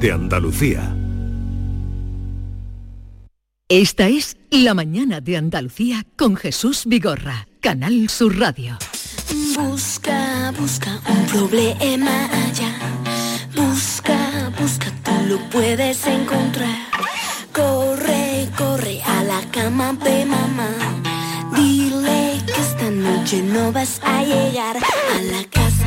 [0.00, 0.96] de Andalucía.
[3.68, 8.78] Esta es La mañana de Andalucía con Jesús Vigorra, Canal Sur Radio.
[9.56, 12.72] Busca, busca un problema allá.
[13.54, 16.78] Busca, busca, tú lo puedes encontrar.
[17.52, 20.70] Corre, corre a la cama de mamá.
[21.54, 25.79] Dile que esta noche no vas a llegar a la casa.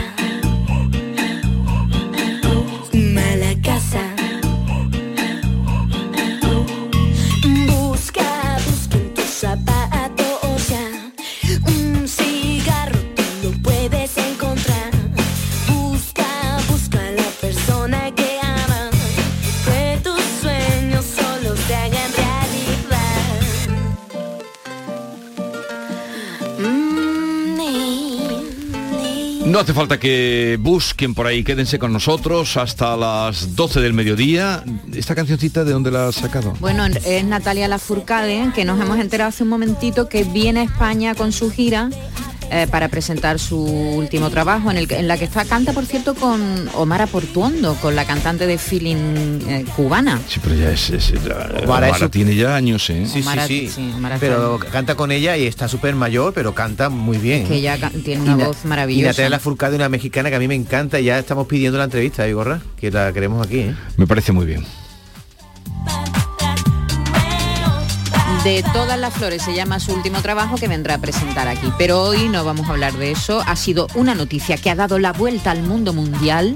[29.54, 34.64] No hace falta que busquen por ahí, quédense con nosotros hasta las 12 del mediodía.
[34.96, 36.56] ¿Esta cancioncita de dónde la has sacado?
[36.60, 41.14] Bueno, es Natalia Lafourcade, que nos hemos enterado hace un momentito que viene a España
[41.14, 41.92] con su gira
[42.54, 45.86] eh, para presentar su último trabajo, en, el, que- en la que está, canta, por
[45.86, 50.20] cierto, con Omar Portuondo, con la cantante de feeling eh, cubana.
[50.28, 50.90] Sí, pero ya es...
[50.92, 53.06] es- ya- Omar, Omar eso- tiene ya años, ¿eh?
[53.06, 53.70] Sí, Omar- sí, sí.
[53.76, 57.48] sí, Omar pero está- canta con ella y está súper mayor, pero canta muy bien.
[57.48, 59.08] Que ella tiene Y una Na- voz Y maravillosa.
[59.10, 62.28] Natalia Lafourcade, una mexicana que a mí me encanta, y ya estamos pidiendo la entrevista,
[62.28, 62.62] ¿eh, Gorra?
[62.80, 63.76] Que la queremos aquí, ¿eh?
[63.98, 64.64] Me parece muy bien.
[68.44, 71.72] De todas las flores se llama su último trabajo que vendrá a presentar aquí.
[71.78, 73.42] Pero hoy no vamos a hablar de eso.
[73.48, 76.54] Ha sido una noticia que ha dado la vuelta al mundo mundial.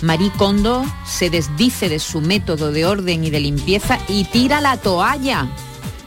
[0.00, 4.78] Marie Kondo se desdice de su método de orden y de limpieza y tira la
[4.78, 5.48] toalla.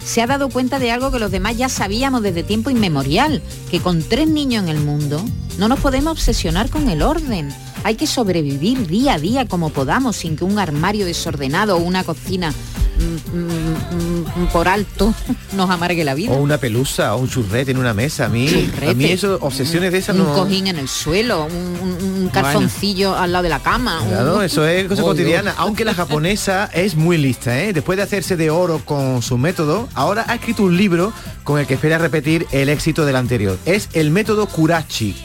[0.03, 3.81] Se ha dado cuenta de algo que los demás ya sabíamos desde tiempo inmemorial, que
[3.81, 5.23] con tres niños en el mundo
[5.59, 7.53] no nos podemos obsesionar con el orden.
[7.83, 12.03] Hay que sobrevivir día a día como podamos sin que un armario desordenado o una
[12.03, 12.55] cocina
[14.51, 15.13] por alto
[15.53, 16.31] nos amargue la vida.
[16.33, 18.25] O una pelusa, o un churrete en una mesa.
[18.25, 18.89] A mí, Churrete.
[18.89, 20.33] a mí eso, obsesiones de esas un no...
[20.33, 24.01] cojín en el suelo, un, calzoncillo al lado de la cama.
[24.01, 25.51] un- eso es cosa Oh, cotidiana.
[25.51, 25.55] Dios.
[25.59, 27.73] Aunque la japonesa es muy lista, ¿eh?
[27.73, 31.67] Después de hacerse de oro con su método, ahora ha escrito un libro con el
[31.67, 33.57] que espera repetir el éxito del anterior.
[33.65, 35.15] Es el método Kurachi.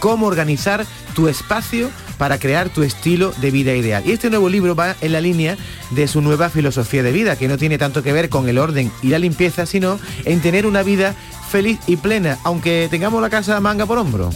[0.00, 4.02] Cómo organizar tu espacio para crear tu estilo de vida ideal.
[4.06, 5.56] Y este nuevo libro va en la línea
[5.90, 8.92] de su nueva filosofía de vida, que no tiene tanto que ver con el orden
[9.02, 11.14] y la limpieza, sino en tener una vida
[11.50, 14.30] feliz y plena, aunque tengamos la casa manga por hombro.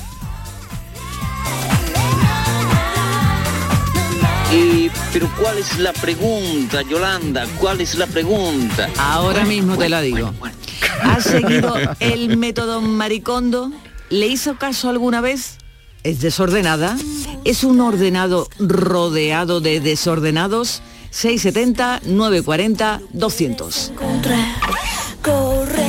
[4.53, 7.47] Y, pero ¿cuál es la pregunta, Yolanda?
[7.59, 8.89] ¿Cuál es la pregunta?
[8.99, 10.33] Ahora mismo te la digo.
[11.03, 13.73] ¿Ha seguido el método Maricondo?
[14.11, 15.57] ¿Le hizo caso alguna vez?
[16.05, 16.97] ¿Es desordenada?
[17.45, 20.83] ¿Es un ordenado rodeado de desordenados?
[21.11, 23.91] 670 940 200.
[23.91, 24.47] encontrar.
[25.23, 25.82] Corre,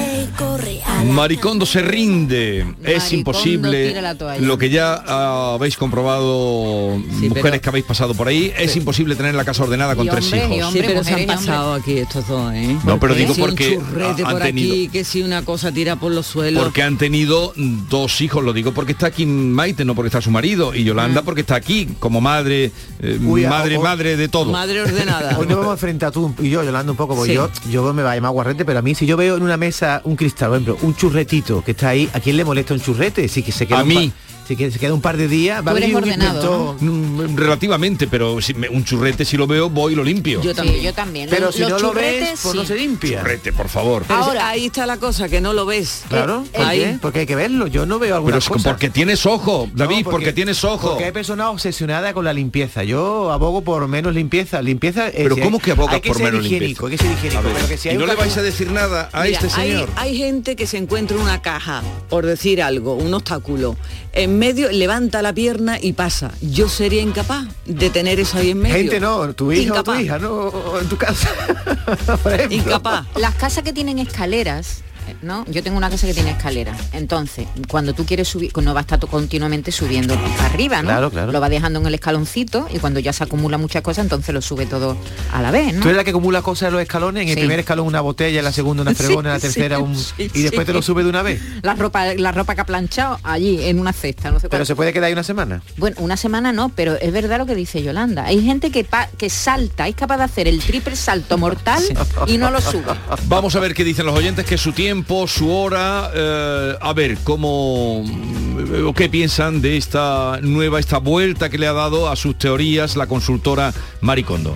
[1.14, 2.66] Maricondo se rinde.
[2.84, 3.94] es imposible.
[4.40, 9.16] Lo que ya ah, habéis comprobado, mujeres pero- que habéis pasado por ahí, es imposible
[9.16, 10.42] tener la casa ordenada con tres hijos.
[10.44, 10.66] hombres.
[10.74, 12.78] Sí, pero se han mujeres y pasado aquí estos dos, ¿eh?
[12.86, 16.12] No, pero digo si porque han por aquí, tenido- que si una cosa tira por
[16.12, 16.64] los suelos.
[16.64, 20.32] Porque han tenido dos hijos, lo digo porque está aquí Maite, no porque está su
[20.32, 22.72] marido, y Yolanda porque está aquí como madre,
[23.02, 24.52] eh, Uy, madre, o- madre de todo.
[24.52, 25.38] Madre ordenada.
[25.40, 27.36] Hoy nos vamos a enfrentar tú y yo, Yolanda, un poco, porque Sí.
[27.36, 29.58] yo, yo me va a llamar guarrete, pero a mí si yo veo en una
[29.58, 32.80] mesa un cristal, por ejemplo, un churretito que está ahí, ¿a quién le molesta un
[32.80, 33.28] churrete?
[33.28, 34.14] Si que se queda A mí.
[34.48, 36.76] Si que se queda un par de días, va a venir un ordenado.
[36.80, 40.42] Mm, Relativamente, pero si me- un churrete si lo veo, voy y lo limpio.
[40.42, 40.82] Yo Sí, también.
[40.84, 41.30] yo también.
[41.30, 42.68] Pero si no lo ves, pues no sí.
[42.68, 43.20] se limpia.
[43.22, 44.04] Churrete, por favor.
[44.08, 46.04] Pero Ahora- ahí está la cosa, que no lo ves.
[46.10, 46.80] Claro, ¿por ahí.
[46.80, 46.98] qué?
[47.02, 47.68] Porque hay que verlo.
[47.68, 48.64] Yo no veo Pero es cosas.
[48.64, 50.90] porque tienes ojo, No, David, porque, tienes ojo.
[50.90, 52.84] Porque hay personas obsesionadas con la limpieza.
[52.84, 54.62] Yo abogo por menos limpieza.
[54.62, 57.04] Limpieza es Pero si ¿cómo hay- que abogas hay por menos higiénico, limpieza?
[57.10, 57.44] Hay que ser higiénico.
[57.44, 59.60] Ver, pero que si hay y no le vais a decir nada a Mira, este
[59.62, 59.90] hay, señor.
[59.96, 63.76] hay gente que se encuentra una caja, por decir algo, un obstáculo,
[64.14, 66.32] en medio, levanta la pierna y pasa.
[66.42, 68.76] Yo sería incapaz de tener eso ahí en medio.
[68.76, 71.30] Gente no, tu hijo o tu hija, no en tu casa.
[72.24, 72.52] Por.
[72.52, 73.08] Incapaz.
[73.16, 74.84] Las casas que tienen escaleras,
[75.22, 75.46] ¿no?
[75.48, 76.78] Yo tengo una casa que tiene escaleras.
[76.94, 80.88] Entonces, cuando tú quieres subir, no va a estar continuamente subiendo arriba, ¿no?
[80.90, 81.32] Claro, claro.
[81.32, 84.42] Lo va dejando en el escaloncito y cuando ya se acumula muchas cosas, entonces lo
[84.42, 84.96] sube todo
[85.34, 85.82] a la vez, ¿no?
[85.82, 87.40] Tú eres la que acumula cosas en los escalones, en el Sí.
[87.42, 89.96] primer escalón una botella, en la segunda una fregona, en la tercera un...
[90.18, 91.42] y después te lo sube de una vez.
[91.64, 94.76] La ropa, la ropa que ha planchado allí en una cesta, no sé Pero se
[94.76, 95.62] puede quedar ahí una semana.
[95.78, 98.26] Bueno, una semana no, pero es verdad lo que dice Yolanda.
[98.26, 101.82] Hay gente que, pa- que salta, es capaz de hacer el triple salto mortal
[102.28, 102.84] y no lo sube.
[103.28, 104.93] Vamos a ver qué dicen los oyentes, que su tiempo,
[105.28, 111.58] su hora, eh, a ver cómo eh, qué piensan de esta nueva, esta vuelta que
[111.58, 114.56] le ha dado a sus teorías la consultora Maricondo.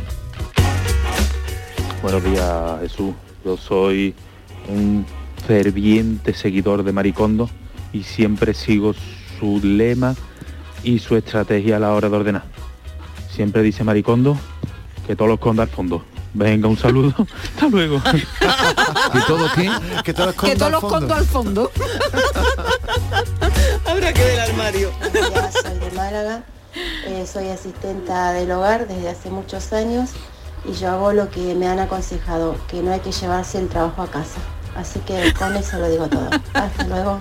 [2.03, 3.15] Buenos días, Jesús.
[3.43, 4.13] Yo soy
[4.67, 5.05] un
[5.47, 7.49] ferviente seguidor de Maricondo
[7.91, 8.93] y siempre sigo
[9.39, 10.13] su lema
[10.83, 12.43] y su estrategia a la hora de ordenar.
[13.31, 14.37] Siempre dice Maricondo
[15.07, 16.03] que todos los condos al fondo.
[16.37, 17.15] Venga, un saludo.
[17.55, 17.99] Hasta luego.
[19.13, 19.71] ¿Y todo qué?
[20.03, 21.71] Que todos Que los condos al fondo.
[23.85, 24.91] Habrá que ver el armario.
[25.13, 26.43] Ya soy de Málaga,
[27.07, 30.11] eh, soy asistenta del hogar desde hace muchos años
[30.63, 34.03] y yo hago lo que me han aconsejado, que no hay que llevarse el trabajo
[34.03, 34.39] a casa.
[34.75, 36.29] Así que con eso lo digo todo.
[36.53, 37.19] Hasta luego.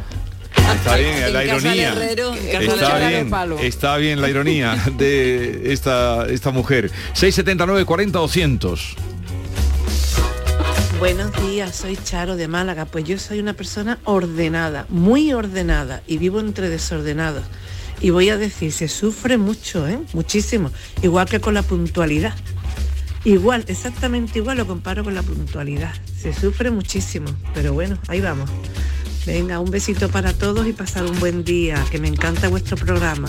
[0.75, 1.93] Está bien, En la ironía.
[1.93, 6.91] herrero, Está bien, está bien la ironía de esta, esta mujer.
[7.15, 8.97] 679 40 200.
[10.99, 12.87] Buenos días, soy Charo de Málaga.
[12.87, 17.45] Pues yo soy una persona ordenada, muy ordenada y vivo entre desordenados.
[18.01, 19.99] Y voy a decir, se sufre mucho, ¿eh?
[20.15, 20.71] muchísimo,
[21.03, 22.35] igual que con la puntualidad.
[23.25, 25.93] Igual, exactamente igual lo comparo con la puntualidad.
[26.19, 28.49] Se sufre muchísimo, pero bueno, ahí vamos.
[29.27, 33.29] Venga, un besito para todos y pasar un buen día, que me encanta vuestro programa.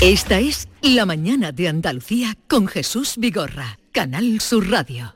[0.00, 5.15] Esta es La mañana de Andalucía con Jesús Vigorra, Canal Sur Radio.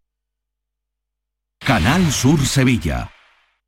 [1.65, 3.09] Canal Sur Sevilla.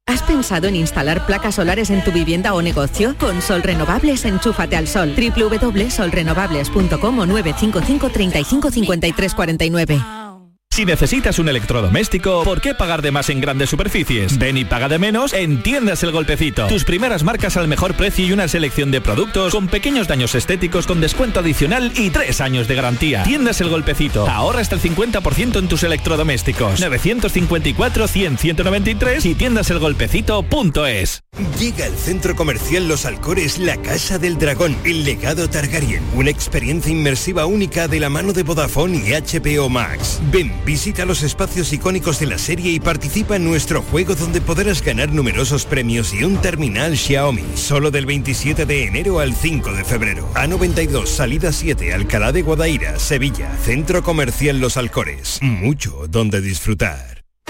[0.08, 3.16] ¿Has pensado en instalar placas solares en tu vivienda o negocio?
[3.18, 5.16] Con Sol Renovables, enchúfate al sol.
[5.16, 10.23] www.solrenovables.com o 955 35 53 49.
[10.74, 14.40] Si necesitas un electrodoméstico, ¿por qué pagar de más en grandes superficies?
[14.40, 16.66] Ven y paga de menos en Tiendas El Golpecito.
[16.66, 20.88] Tus primeras marcas al mejor precio y una selección de productos con pequeños daños estéticos
[20.88, 23.22] con descuento adicional y tres años de garantía.
[23.22, 24.28] Tiendas El Golpecito.
[24.28, 26.82] Ahorra hasta el 50% en tus electrodomésticos.
[26.82, 31.22] 954-100-193 y tiendaselgolpecito.es.
[31.60, 36.92] Llega al centro comercial Los Alcores La Casa del Dragón, el legado Targaryen, una experiencia
[36.92, 40.20] inmersiva única de la mano de Vodafone y HBO Max.
[40.32, 44.82] Ven, visita los espacios icónicos de la serie y participa en nuestro juego donde podrás
[44.82, 49.84] ganar numerosos premios y un terminal Xiaomi, solo del 27 de enero al 5 de
[49.84, 50.30] febrero.
[50.34, 55.40] A92, salida 7, Alcalá de Guadaira, Sevilla, Centro Comercial Los Alcores.
[55.42, 57.23] Mucho donde disfrutar.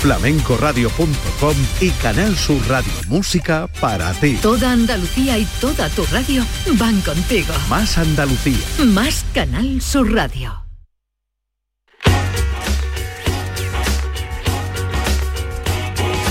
[0.00, 4.38] flamencoradio.com y Canal Sur Radio Música para ti.
[4.40, 6.44] Toda Andalucía y toda tu radio
[6.78, 7.52] van contigo.
[7.68, 8.58] Más Andalucía.
[8.86, 10.64] Más Canal Sur Radio.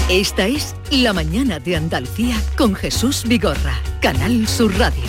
[0.09, 5.03] Esta es La mañana de Andalucía con Jesús Vigorra, Canal Sur Radio.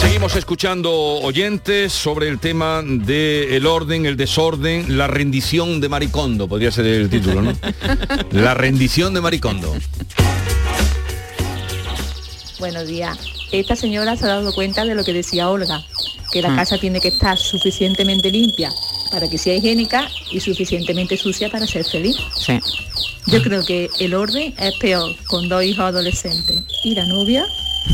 [0.00, 6.48] Seguimos escuchando oyentes sobre el tema del el orden, el desorden, la rendición de Maricondo,
[6.48, 7.52] podría ser el título, ¿no?
[8.32, 9.74] La rendición de Maricondo.
[12.58, 13.18] Buenos días.
[13.52, 15.84] Esta señora se ha dado cuenta de lo que decía Olga,
[16.32, 16.56] que la Mm.
[16.56, 18.70] casa tiene que estar suficientemente limpia
[19.10, 22.16] para que sea higiénica y suficientemente sucia para ser feliz.
[22.38, 22.58] Sí.
[23.26, 27.46] Yo creo que el orden es peor con dos hijos adolescentes y la novia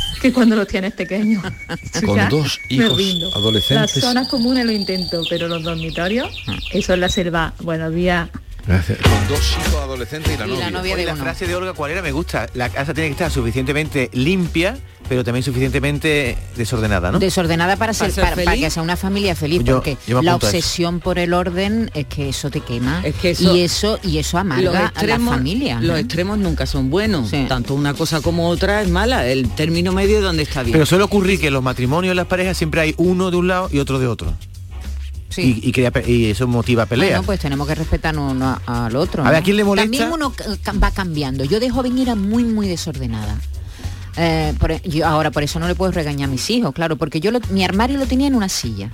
[0.22, 1.42] que cuando los tienes pequeños.
[2.04, 3.96] Con Ya dos hijos adolescentes.
[3.96, 6.30] Las zonas comunes lo intento, pero los dormitorios,
[6.72, 7.54] eso es la selva.
[7.60, 8.28] Buenos días.
[8.66, 10.94] Con dos hijos adolescentes y la novia.
[10.94, 12.02] Oye, la frase de Olga, ¿cuál era?
[12.02, 12.46] Me gusta.
[12.54, 17.18] La casa tiene que estar suficientemente limpia, pero también suficientemente desordenada, ¿no?
[17.18, 21.00] Desordenada para, ser, ser para, que sea una familia feliz, Yo- porque yo la obsesión
[21.00, 23.02] por el orden es que eso te quema.
[23.04, 25.80] Es que eso- y eso y eso amarga a la familia.
[25.80, 27.30] Los extremos nunca son buenos.
[27.48, 29.26] Tanto una cosa como otra es mala.
[29.26, 30.72] El término medio es donde está bien.
[30.72, 33.48] Pero suele ocurrir que en los matrimonios en las parejas siempre hay uno de un
[33.48, 34.32] lado y otro de otro.
[35.30, 35.60] Sí.
[35.62, 37.08] Y, y crea pe- y eso motiva pelea.
[37.18, 39.22] Bueno, pues tenemos que respetar uno a- al otro.
[39.22, 39.38] A ver, ¿no?
[39.38, 39.90] ¿a quién le molesta?
[39.90, 40.32] También uno
[40.82, 41.44] va cambiando.
[41.44, 43.36] Yo de joven era muy, muy desordenada.
[44.16, 46.96] Eh, por e- yo ahora por eso no le puedo regañar a mis hijos, claro,
[46.96, 48.90] porque yo lo- mi armario lo tenía en una silla.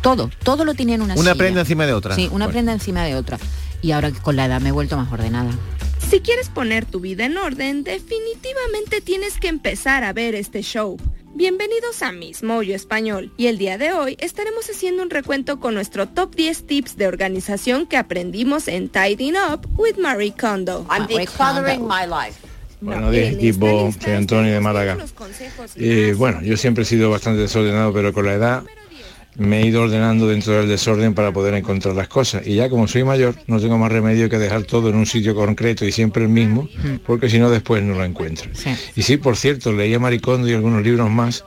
[0.00, 1.34] Todo, todo lo tenía en una, Una silla.
[1.34, 2.14] prenda encima de otra.
[2.14, 2.50] Sí, una Bueno.
[2.50, 3.38] prenda encima de otra.
[3.82, 5.50] Y ahora con la edad me he vuelto más ordenada.
[6.10, 10.96] Si quieres poner tu vida en orden, definitivamente tienes que empezar a ver este show.
[11.42, 15.74] Bienvenidos a Miss Moyo Español y el día de hoy estaremos haciendo un recuento con
[15.74, 20.86] nuestro top 10 tips de organización que aprendimos en Tidying Up with Marie Kondo.
[20.88, 22.38] I'm decluttering my life.
[22.80, 24.96] Buenos días equipo, soy Antonio de Málaga.
[25.74, 28.62] Eh, bueno, yo siempre he sido bastante desordenado, pero con la edad
[29.36, 32.46] me he ido ordenando dentro del desorden para poder encontrar las cosas.
[32.46, 35.34] Y ya como soy mayor, no tengo más remedio que dejar todo en un sitio
[35.34, 36.68] concreto y siempre el mismo,
[37.06, 38.50] porque si no después no lo encuentro.
[38.94, 41.44] Y sí, por cierto, leía Maricondo y algunos libros más,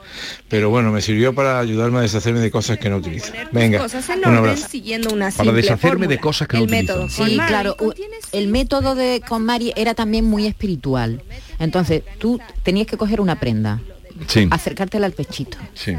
[0.48, 3.32] pero bueno, me sirvió para ayudarme a deshacerme de cosas que no utilizo.
[3.52, 3.86] Venga,
[4.26, 4.66] un abrazo.
[4.68, 7.08] siguiendo una Para deshacerme de cosas que no utilizo.
[7.08, 7.76] Sí, claro.
[8.32, 11.22] El método de con Mari era también muy espiritual.
[11.58, 13.80] Entonces, tú tenías que coger una prenda,
[14.26, 14.48] Sí.
[14.50, 15.56] acercártela al pechito.
[15.74, 15.92] Sí.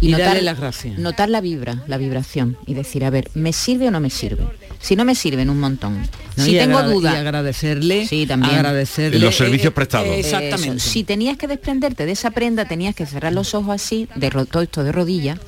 [0.00, 0.98] Y darle las gracias.
[0.98, 4.44] Notar la vibra, la vibración y decir, a ver, ¿me sirve o no me sirve?
[4.80, 5.98] Si no me sirven un montón.
[6.36, 7.12] No, si y tengo agrade- duda.
[7.14, 8.54] y agradecerle, sí, también.
[8.54, 10.08] agradecerle, Los servicios eh, prestados.
[10.08, 10.76] eh, exactamente.
[10.76, 10.90] Eso.
[10.90, 14.62] Si tenías que desprenderte de esa prenda, tenías que cerrar los ojos así, de todo
[14.62, 15.38] esto de rodillas,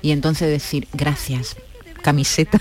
[0.00, 1.56] y entonces decir, gracias,
[2.02, 2.60] camiseta.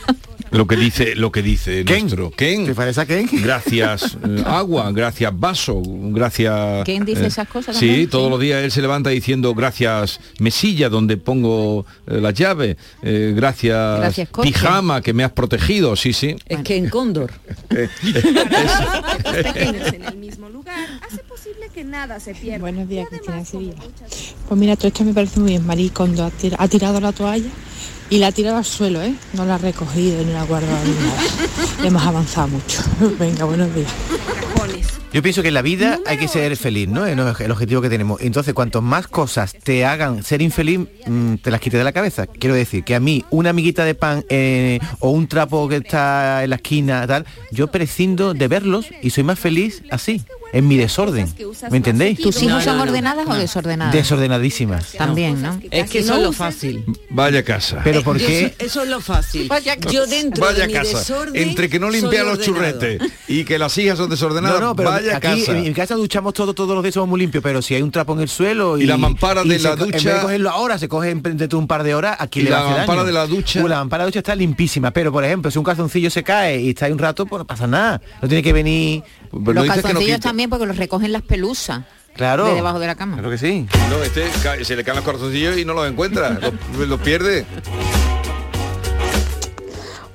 [0.51, 2.65] Lo que dice, lo que dice nuestro Ken.
[2.65, 3.27] ¿Te parece a Ken?
[3.32, 6.86] Gracias eh, agua, gracias vaso, gracias.
[6.86, 10.20] Ken dice eh, esas cosas Sí, también, todos los días él se levanta diciendo gracias
[10.39, 16.13] mesilla donde pongo eh, las llaves, eh, gracias, Gracias, pijama que me has protegido, sí,
[16.13, 16.36] sí.
[16.48, 17.32] Es que en Cóndor.
[17.70, 17.89] Eh,
[19.94, 22.57] en el mismo lugar hace posible que nada se pierda.
[22.57, 23.75] Buenos días, Cristina Sevilla.
[24.50, 25.63] Pues mira, todo esto me parece muy bien.
[25.67, 27.50] Marí cuando ha, tir- ha tirado la toalla
[28.10, 29.13] y la ha tirado al suelo, ¿eh?
[29.34, 31.22] No la ha recogido ni la ha guardado ni nada.
[31.88, 32.81] Hemos avanzado mucho.
[33.19, 33.91] Venga, buenos días.
[35.13, 37.05] Yo pienso que en la vida hay que ser feliz, ¿no?
[37.05, 38.21] Es el objetivo que tenemos.
[38.21, 42.27] Entonces, cuanto más cosas te hagan ser infeliz, mm, te las quites de la cabeza.
[42.27, 46.43] Quiero decir que a mí una amiguita de pan eh, o un trapo que está
[46.43, 50.21] en la esquina, tal, yo prescindo de verlos y soy más feliz así,
[50.53, 51.33] en mi desorden.
[51.71, 52.19] ¿Me entendéis?
[52.19, 53.93] ¿Tus hijos son ordenadas o desordenadas?
[53.93, 54.91] Desordenadísimas.
[54.93, 55.59] También, ¿no?
[55.71, 56.83] Es que eso es lo fácil.
[57.09, 57.81] Vaya casa.
[57.83, 58.45] Pero ¿por Yo qué?
[58.45, 59.49] Eso, eso es lo fácil.
[59.89, 60.99] Yo dentro Vaya de mi casa.
[60.99, 62.43] desorden Entre que no limpia los ordenado.
[62.45, 65.51] churretes y que las hijas son desordenadas, No, no, pero vaya aquí casa.
[65.57, 67.91] en mi casa duchamos todo, todos los días somos muy limpios, pero si hay un
[67.91, 70.21] trapo en el suelo y, Y la mampara de la co- En vez ducha- de
[70.21, 72.55] cogerlo ahora, se coge en- dentro de un par de horas, aquí Y le la
[72.57, 73.07] va a hacer mampara daño.
[73.07, 75.57] de la ducha- Uh, la mampara de la ducha está limpísima, pero por ejemplo, si
[75.57, 78.01] un calzoncillo se cae y está ahí un rato, pues no pasa nada.
[78.21, 79.03] No tiene que venir...
[79.31, 81.81] los calzoncillos también porque los recogen las pelusas.
[82.15, 82.45] Claro.
[82.47, 83.17] De debajo de la cama.
[83.17, 83.67] Creo que sí.
[83.91, 84.25] No, este
[84.65, 86.39] se le caen los corazoncillos y no los encuentra,
[86.75, 87.45] los, los pierde.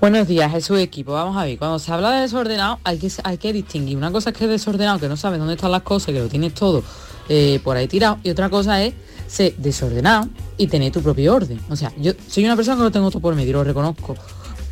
[0.02, 1.12] Buenos días, Jesús equipo.
[1.12, 3.96] Vamos a ver, cuando se habla de desordenado hay que, hay que distinguir.
[3.96, 6.26] Una cosa es que es desordenado, que no sabes dónde están las cosas, que lo
[6.26, 6.82] tienes todo
[7.28, 8.18] eh, por ahí tirado.
[8.24, 8.94] Y otra cosa es
[9.28, 10.28] ser desordenado
[10.58, 11.60] y tener tu propio orden.
[11.70, 14.16] O sea, yo soy una persona que lo tengo todo por medio, lo reconozco.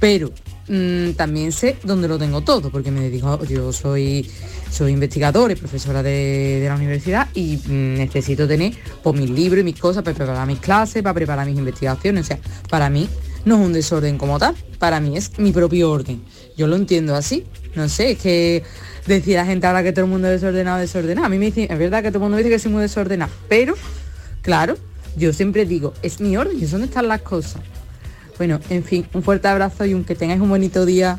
[0.01, 0.33] Pero
[0.67, 4.29] mm, también sé dónde lo tengo todo, porque me dedico, yo soy,
[4.69, 9.61] soy investigadora y profesora de, de la universidad y mm, necesito tener pues, mis libros
[9.61, 12.25] y mis cosas para preparar mis clases, para preparar mis investigaciones.
[12.25, 13.09] O sea, para mí
[13.45, 16.23] no es un desorden como tal, para mí es mi propio orden.
[16.57, 17.45] Yo lo entiendo así.
[17.75, 18.63] No sé, es que
[19.07, 21.27] decía la gente ahora que todo el mundo es desordenado, desordenado.
[21.27, 23.31] A mí me dice, es verdad que todo el mundo dice que soy muy desordenado,
[23.49, 23.75] pero
[24.43, 24.77] claro,
[25.17, 27.63] yo siempre digo, es mi orden, es dónde están las cosas.
[28.39, 31.19] Bueno, en fin, un fuerte abrazo y un que tengáis un bonito día.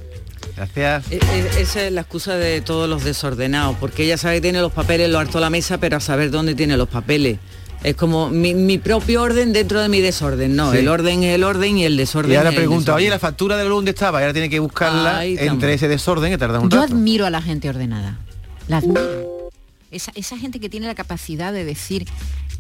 [0.56, 1.12] Gracias.
[1.12, 4.60] E- e- Esa es la excusa de todos los desordenados, porque ella sabe que tiene
[4.60, 7.38] los papeles lo alto de la mesa, pero a saber dónde tiene los papeles.
[7.84, 10.78] Es como mi, mi propio orden dentro de mi desorden, no, Sí.
[10.78, 12.96] el orden es el orden y el desorden Y ahora es el pregunta, desorden.
[12.98, 16.30] oye, la factura de la dónde estaba, y ahora tiene que buscarla entre ese desorden
[16.32, 16.94] que tarda un Yo rato.
[16.94, 18.20] admiro a la gente ordenada.
[18.68, 19.50] La admiro.
[19.90, 22.06] Esa, esa gente que tiene la capacidad de decir,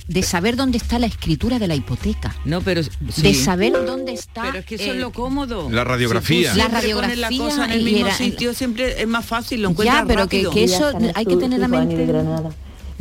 [0.07, 2.35] de saber dónde está la escritura de la hipoteca.
[2.43, 4.41] No, pero de saber dónde está.
[4.41, 5.69] Pero es que eso es el- lo cómodo.
[5.69, 6.51] La radiografía.
[6.51, 9.61] Si La la radiografía cosa en el y mismo era- sitio siempre es más fácil,
[9.61, 10.51] lo encuentras Ya, pero que, rápido.
[10.51, 12.05] que eso hay que tener la mente.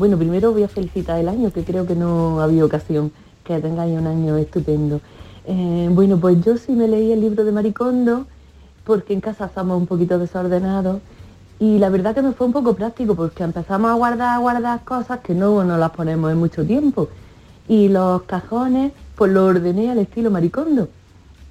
[0.01, 3.13] Bueno, primero voy a felicitar el año, que creo que no ha habido ocasión
[3.45, 5.03] que tengáis un año estupendo.
[5.45, 8.25] Eh, bueno, pues yo sí me leí el libro de Maricondo
[8.85, 11.03] porque en casa somos un poquito desordenados
[11.59, 14.85] y la verdad que me fue un poco práctico porque empezamos a guardar, a guardar
[14.85, 17.11] cosas que no nos las ponemos en mucho tiempo.
[17.69, 20.89] Y los cajones, pues los ordené al estilo maricondo.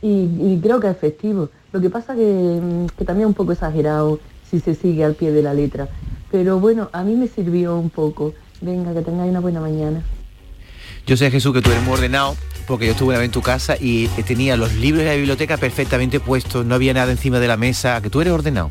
[0.01, 1.49] Y, y creo que es efectivo.
[1.71, 4.17] Lo que pasa que, mm, que también es un poco exagerado
[4.49, 5.87] si se sigue al pie de la letra.
[6.31, 8.33] Pero bueno, a mí me sirvió un poco.
[8.61, 10.03] Venga, que tengáis una buena mañana.
[11.07, 12.35] Yo sé, Jesús, que tú eres muy ordenado,
[12.67, 15.57] porque yo estuve una vez en tu casa y tenía los libros de la biblioteca
[15.57, 18.69] perfectamente puestos, no había nada encima de la mesa, que tú eres ordenado.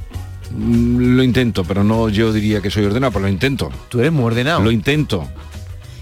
[0.57, 3.71] Mm, Lo intento, pero no yo diría que soy ordenado, pero lo intento.
[3.89, 4.61] Tú eres muy ordenado.
[4.61, 5.27] Lo intento.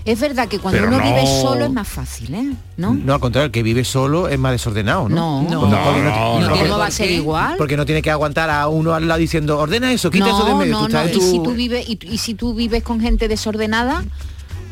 [0.07, 2.53] Es verdad que cuando Pero uno vive no- solo es más fácil, ¿eh?
[2.77, 2.95] ¿No?
[2.95, 5.43] No, al contrario, el que vive solo es más desordenado, ¿no?
[5.43, 5.61] No.
[5.61, 7.57] Porque No, no, ¿cómo va a ser igual?
[7.59, 10.51] Porque no tiene que aguantar a uno al lado diciendo, ordena eso, quita eso de
[10.53, 10.73] No, medio.
[10.75, 11.05] no, Tú no.
[11.09, 14.05] Y si tú vives y, y si tú vives con gente desordenada,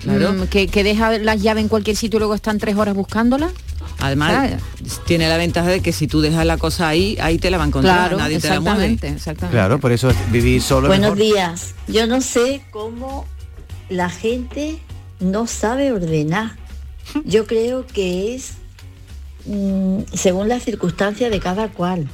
[0.05, 0.35] Claro.
[0.35, 3.51] mm, que, que deja las llaves en cualquier sitio y luego están tres horas buscándolas.
[4.01, 4.61] Además, ¿sabes?
[5.07, 7.65] tiene la ventaja de que si tú dejas la cosa ahí, ahí te la va
[7.65, 8.99] a encontrar, Claro, nadie te la mueve.
[9.03, 9.49] exactamente.
[9.57, 11.35] Claro, por eso vivir solo Buenos mejor.
[11.35, 11.75] días.
[11.89, 13.25] Yo no sé cómo
[13.89, 14.79] la gente
[15.21, 16.57] no sabe ordenar.
[17.25, 18.55] Yo creo que es
[19.47, 22.09] mm, según las circunstancias de cada cual.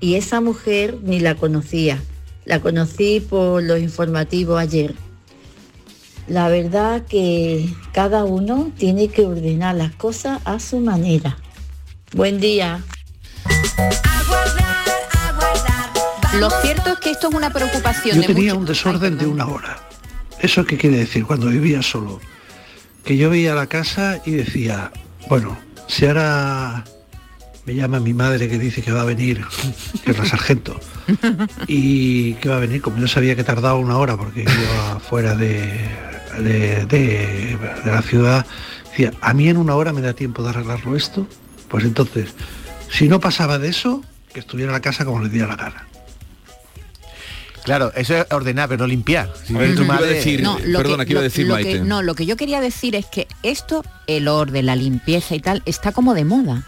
[0.00, 2.02] Y esa mujer ni la conocía.
[2.44, 4.94] La conocí por los informativos ayer.
[6.26, 11.36] La verdad que cada uno tiene que ordenar las cosas a su manera.
[12.14, 12.80] Buen día.
[16.38, 19.26] Lo cierto es que esto es una preocupación Yo de tenía muchos- un desorden de
[19.26, 19.78] una hora.
[20.42, 22.20] ¿Eso qué quiere decir cuando vivía solo?
[23.04, 24.92] Que yo veía la casa y decía,
[25.28, 25.56] bueno,
[25.88, 26.84] si ahora
[27.64, 29.44] me llama mi madre que dice que va a venir,
[30.04, 30.78] que es la sargento,
[31.68, 35.34] y que va a venir, como yo sabía que tardaba una hora porque iba fuera
[35.36, 35.70] de,
[36.40, 38.46] de, de- la ciudad,
[38.90, 41.26] decía, a mí en una hora me da tiempo de arreglarlo esto,
[41.68, 42.34] pues entonces,
[42.90, 45.86] si no pasaba de eso, que estuviera la casa como le diera la gana.
[47.64, 49.32] Claro, eso es ordenar, pero no limpiar.
[49.44, 50.42] Si A ver, viene tu ¿qué iba a madre- decir?
[50.42, 51.80] No, lo Perdona, que, ¿qué iba a lo- decir lo que- Maite?
[51.80, 55.62] no, lo que yo quería decir es que esto, el orden, la limpieza y tal,
[55.64, 56.64] está como de moda.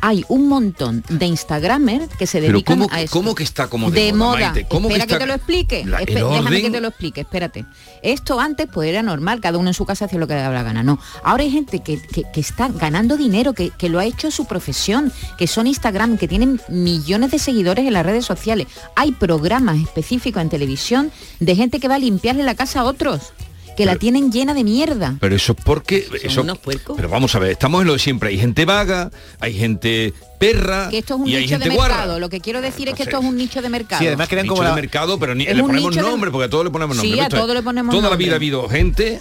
[0.00, 3.12] Hay un montón de Instagramers que se Pero dedican ¿cómo, a esto.
[3.12, 4.52] ¿cómo que está como de, de moda.
[4.68, 5.84] ¿Cómo Espera que, está- te lo explique.
[5.84, 7.64] La- Espe- el déjame que te lo explique, espérate.
[8.02, 10.54] Esto antes pues era normal, cada uno en su casa hacía lo que le daba
[10.54, 10.82] la gana.
[10.82, 10.98] No.
[11.24, 14.46] Ahora hay gente que, que- que está ganando dinero, que, que lo ha hecho su
[14.46, 18.66] profesión, que son Instagram, que tienen millones de seguidores en las redes sociales.
[18.94, 23.32] Hay programas específicos en televisión de gente que va a limpiarle la casa a otros,
[23.76, 25.16] que la tienen llena de mierda.
[25.20, 26.06] Pero eso es porque...
[26.22, 26.96] Eso, unos puercos.
[26.96, 28.30] Pero vamos a ver, estamos en lo de siempre.
[28.30, 29.10] Hay gente vaga,
[29.40, 32.04] hay gente perra Que esto es un y hay nicho de gente mercado.
[32.06, 32.18] guarra.
[32.18, 33.10] Lo que quiero decir es que sé.
[33.10, 34.00] esto es un nicho de mercado.
[34.00, 36.50] Sí, además crean como de la- mercado, pero ni- le ponemos de- nombre, porque a
[36.50, 37.20] todos le ponemos Sí, nombre.
[37.20, 39.20] a Esto es- todo le ponemos Toda la vida ha habido gente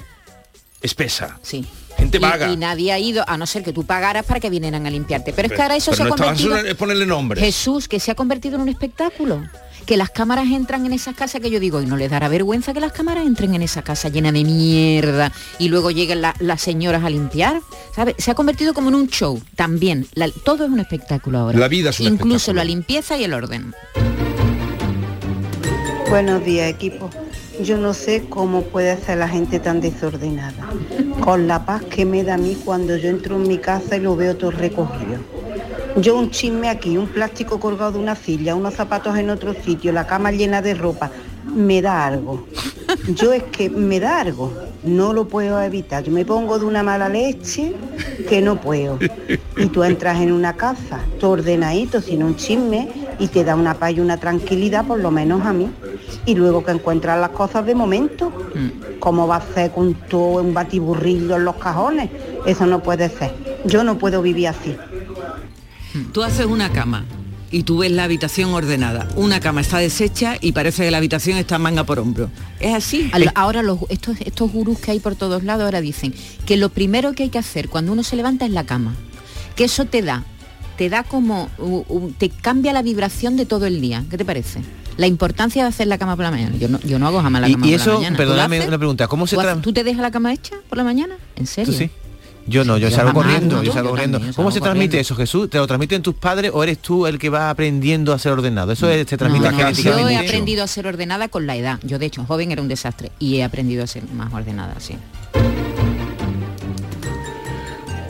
[0.82, 1.38] espesa.
[1.42, 1.66] Sí.
[1.98, 2.52] Gente vaga.
[2.52, 5.32] Y, nadie ha ido, a no ser que tú pagaras para que vinieran a limpiarte.
[5.32, 6.58] Pero es que ahora eso se ha convertido...
[6.58, 7.40] es ponerle nombre.
[7.40, 9.42] Jesús, que se ha convertido en un espectáculo.
[9.86, 12.74] Que las cámaras entran en esas casas que yo digo, y no les dará vergüenza
[12.74, 16.62] que las cámaras entren en esa casa llena de mierda y luego lleguen la- las
[16.62, 17.62] señoras a limpiar.
[17.96, 18.16] ¿Sabe?
[18.18, 20.08] Se ha convertido como en un show también.
[20.16, 21.60] La- todo es un espectáculo ahora.
[21.60, 22.58] La vida es un Incluso espectáculo.
[22.58, 23.76] la limpieza y el orden.
[26.10, 27.10] Buenos días, equipo.
[27.62, 30.68] Yo no sé cómo puede ser la gente tan desordenada.
[31.22, 34.02] Con la paz que me da a mí cuando yo entro en mi casa y
[34.02, 35.20] lo veo todo recogido.
[35.98, 39.94] Yo un chisme aquí, un plástico colgado de una silla, unos zapatos en otro sitio,
[39.94, 41.10] la cama llena de ropa,
[41.56, 42.46] me da algo.
[43.08, 44.52] Yo es que me da algo,
[44.84, 46.04] no lo puedo evitar.
[46.04, 47.74] Yo me pongo de una mala leche
[48.28, 49.00] que no puedo.
[49.58, 53.74] Y tú entras en una casa, todo ordenadito, sin un chisme, y te da una
[53.76, 55.70] paz y una tranquilidad, por lo menos a mí.
[56.26, 58.32] Y luego que encuentras las cosas de momento,
[59.00, 62.10] ¿cómo va a ser con todo un batiburrillo en los cajones?
[62.46, 63.34] Eso no puede ser.
[63.66, 64.76] Yo no puedo vivir así.
[66.12, 67.06] Tú haces una cama
[67.52, 69.08] y tú ves la habitación ordenada.
[69.16, 72.30] Una cama está deshecha y parece que la habitación está manga por hombro.
[72.60, 73.10] Es así.
[73.34, 76.14] Ahora los, estos, estos gurús que hay por todos lados ahora dicen
[76.46, 78.96] que lo primero que hay que hacer cuando uno se levanta es la cama.
[79.56, 80.26] Que eso te da,
[80.78, 81.50] te da como,
[82.18, 84.04] te cambia la vibración de todo el día.
[84.10, 84.62] ¿Qué te parece?
[84.98, 86.56] La importancia de hacer la cama por la mañana.
[86.58, 88.16] Yo no, yo no hago jamás la Y, cama y por eso, la mañana.
[88.18, 90.56] ¿Tú lo perdóname una pregunta, ¿cómo se ¿Tú, tra- tú te dejas la cama hecha
[90.70, 91.16] por la mañana?
[91.36, 91.72] ¿En serio?
[91.74, 91.90] ¿Tú sí?
[92.48, 94.20] Yo no, yo, Yo salgo jamás, corriendo, yo yo salgo corriendo.
[94.20, 95.50] también, ¿Cómo se transmite eso, Jesús?
[95.50, 98.72] ¿Te lo transmiten tus padres o eres tú el que va aprendiendo a ser ordenado?
[98.72, 101.80] Eso es, se transmite No, no, yo he aprendido a ser ordenada con la edad.
[101.82, 104.96] Yo de hecho joven era un desastre y he aprendido a ser más ordenada, sí.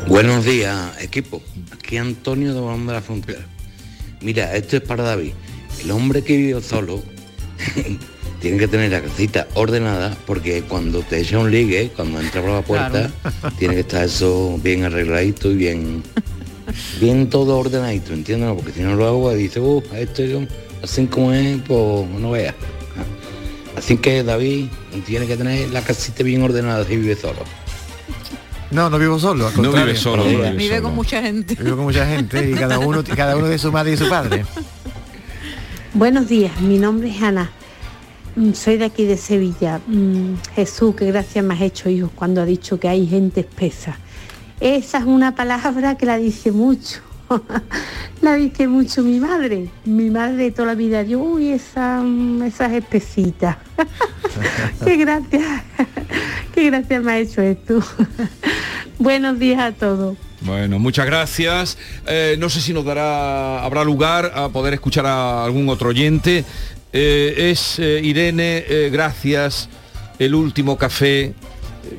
[0.08, 1.41] Buenos días, equipo.
[1.86, 3.45] Aquí Antonio de Balón de la Frontera.
[4.19, 5.34] Mira, esto es para David.
[5.84, 7.04] El hombre que vive solo
[8.41, 12.50] tiene que tener la casita ordenada porque cuando te echa un ligue, cuando entra por
[12.50, 13.12] la puerta,
[13.60, 16.02] tiene que estar eso bien arregladito y bien
[17.00, 18.52] bien todo ordenadito, ¿entiendes?
[18.56, 20.41] Porque si no lo hago, dice, uh, esto yo,
[20.82, 22.56] así como es, pues no veas.
[23.76, 24.69] Así que David
[25.06, 27.43] tiene que tener la casita bien ordenada si vive solo.
[28.71, 31.56] No, no vivo solo, al No vive solo, no vive Vive con mucha gente.
[31.56, 34.45] Vivo con mucha gente y cada uno, cada uno de su madre y su padre.
[35.93, 37.51] Buenos días, mi nombre es Ana.
[38.36, 39.80] Mm, Soy de aquí de Sevilla.
[39.88, 43.97] Mm, Jesús, qué gracia me has hecho, hijo, cuando ha dicho que hay gente espesa.
[44.60, 46.99] Esa es una palabra que la dice mucho.
[48.21, 49.69] la dice mucho mi madre.
[49.85, 53.57] Mi madre toda la vida, yo, uy, esa, mm, esas espesitas.
[54.85, 55.63] qué gracia,
[56.53, 57.79] qué gracia me ha hecho esto.
[58.99, 60.17] Buenos días a todos.
[60.41, 61.77] Bueno, muchas gracias.
[62.05, 66.45] Eh, no sé si nos dará, habrá lugar a poder escuchar a algún otro oyente.
[66.93, 69.69] Eh, es eh, Irene, gracias.
[70.19, 71.33] El último café.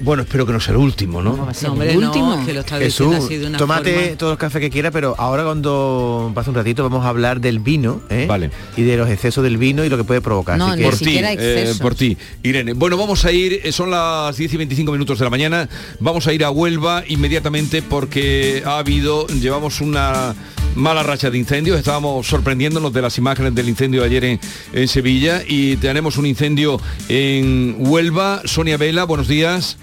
[0.00, 1.36] Bueno, espero que no sea el último, ¿no?
[1.36, 4.16] No, hombre, no, que lo está Jesús, así de una tómate forma.
[4.18, 7.58] todos los cafés que quieras, pero ahora cuando pase un ratito vamos a hablar del
[7.60, 8.26] vino ¿eh?
[8.28, 8.50] Vale.
[8.76, 10.60] y de los excesos del vino y lo que puede provocar.
[10.60, 12.72] Así que- por ti, eh, por ti, Irene.
[12.74, 15.68] Bueno, vamos a ir, eh, son las 10 y 25 minutos de la mañana,
[16.00, 20.34] vamos a ir a Huelva inmediatamente porque ha habido, llevamos una
[20.74, 24.40] mala racha de incendios, estábamos sorprendiéndonos de las imágenes del incendio de ayer en,
[24.74, 26.78] en Sevilla y tenemos un incendio
[27.08, 28.42] en Huelva.
[28.44, 29.78] Sonia Vela, buenos días.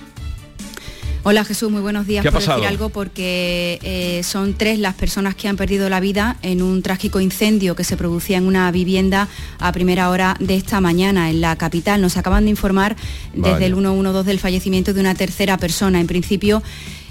[1.26, 2.22] Hola Jesús, muy buenos días.
[2.22, 2.60] ¿Qué ha por pasado?
[2.60, 6.82] decir algo porque eh, son tres las personas que han perdido la vida en un
[6.82, 11.40] trágico incendio que se producía en una vivienda a primera hora de esta mañana en
[11.40, 12.02] la capital.
[12.02, 12.98] Nos acaban de informar
[13.34, 16.02] desde el 112 del fallecimiento de una tercera persona.
[16.02, 16.62] En principio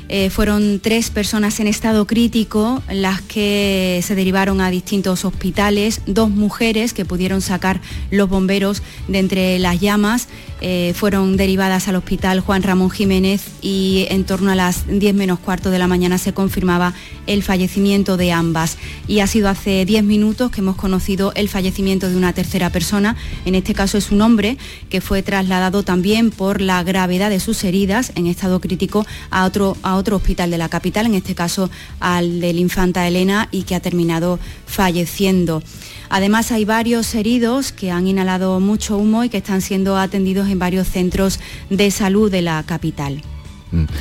[0.08, 6.30] eh, fueron tres personas en estado crítico las que se derivaron a distintos hospitales, dos
[6.30, 10.28] mujeres que pudieron sacar los bomberos de entre las llamas,
[10.60, 15.40] eh, fueron derivadas al hospital Juan Ramón Jiménez y en torno a las 10 menos
[15.40, 16.94] cuarto de la mañana se confirmaba
[17.26, 18.78] el fallecimiento de ambas.
[19.08, 23.16] Y ha sido hace 10 minutos que hemos conocido el fallecimiento de una tercera persona,
[23.44, 24.56] en este caso es un hombre
[24.88, 29.76] que fue trasladado también por la gravedad de sus heridas en estado crítico a otro,
[29.96, 33.80] otro hospital de la capital, en este caso al del Infanta Elena y que ha
[33.80, 35.62] terminado falleciendo.
[36.08, 40.58] Además hay varios heridos que han inhalado mucho humo y que están siendo atendidos en
[40.58, 43.22] varios centros de salud de la capital.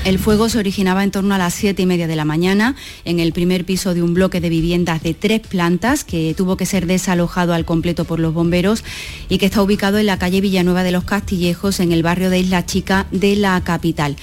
[0.03, 2.75] El fuego se originaba en torno a las siete y media de la mañana
[3.05, 6.65] en el primer piso de un bloque de viviendas de tres plantas que tuvo que
[6.65, 8.83] ser desalojado al completo por los bomberos
[9.29, 12.39] y que está ubicado en la calle Villanueva de los Castillejos en el barrio de
[12.39, 14.17] Isla Chica de la capital.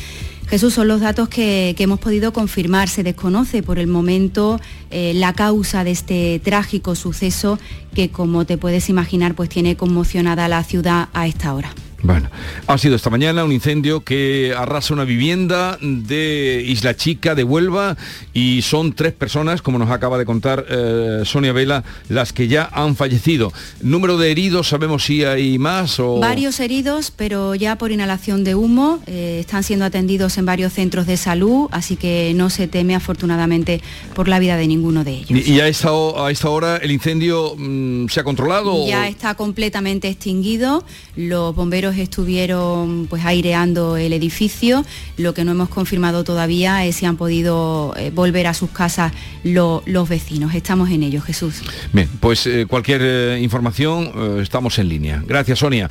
[0.48, 2.88] Jesús, son los datos que, hemos podido confirmar.
[2.88, 4.58] Se desconoce por el momento
[4.90, 7.58] eh, la causa de este trágico suceso
[7.94, 11.70] que, como te puedes imaginar, pues tiene conmocionada la ciudad a esta hora.
[12.00, 12.30] Bueno,
[12.68, 17.96] ha sido esta mañana un incendio que arrasa una vivienda de Isla Chica de Huelva
[18.32, 22.68] y son tres personas, como nos acaba de contar eh, Sonia Vela, las que ya
[22.72, 23.52] han fallecido.
[23.82, 26.20] Número de heridos, sabemos si hay más o...
[26.20, 31.04] Varios heridos, pero ya por inhalación de humo, eh, están siendo atendidos en varios centros
[31.06, 33.82] de salud, así que no se teme afortunadamente
[34.14, 35.30] por la vida de ninguno de ellos.
[35.46, 38.72] Y y a esta, a esta hora el incendio mm, se ha controlado.
[38.72, 40.84] o- Ya está completamente extinguido.
[41.16, 44.84] Los bomberos estuvieron pues aireando el edificio.
[45.16, 49.12] Lo que no hemos confirmado todavía es si han podido eh, volver a sus casas
[49.44, 50.54] lo- los vecinos.
[50.54, 51.62] Estamos en ello, Jesús.
[51.92, 55.22] Bien, pues eh, cualquier eh, información estamos en línea.
[55.26, 55.90] Gracias, Sonia.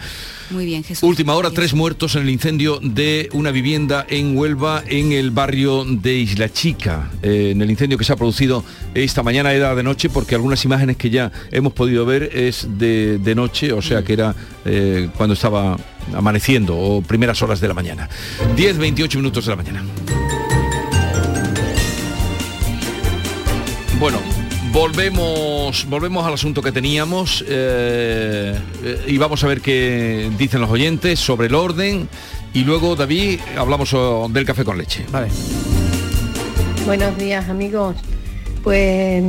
[0.49, 1.03] Muy bien, Jesús.
[1.03, 5.83] Última hora, tres muertos en el incendio de una vivienda en Huelva, en el barrio
[5.85, 7.09] de Isla Chica.
[7.21, 10.95] En el incendio que se ha producido esta mañana era de noche, porque algunas imágenes
[10.97, 14.35] que ya hemos podido ver es de, de noche, o sea que era
[14.67, 15.77] eh, cuando estaba
[16.15, 18.09] amaneciendo o primeras horas de la mañana.
[18.55, 19.83] 10, 28 minutos de la mañana.
[23.99, 24.19] Bueno,
[24.71, 30.69] volvemos, volvemos al asunto que teníamos eh, eh, y vamos a ver qué dicen los
[30.69, 32.07] oyentes sobre el orden
[32.53, 35.05] y luego, David, hablamos oh, del café con leche.
[35.11, 35.27] Vale.
[36.85, 37.95] Buenos días amigos.
[38.63, 39.23] Pues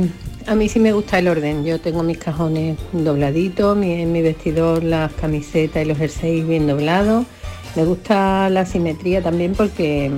[0.49, 1.63] a mí sí me gusta el orden.
[1.63, 7.27] Yo tengo mis cajones dobladitos, mi, mi vestidor, las camisetas y los jerseys bien doblados.
[7.75, 10.11] Me gusta la simetría también porque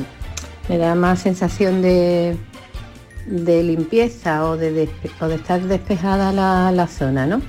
[0.70, 2.38] me da más sensación de,
[3.28, 4.88] limpieza o de,
[5.34, 6.32] estar despejada
[6.72, 7.42] la, zona, ¿no?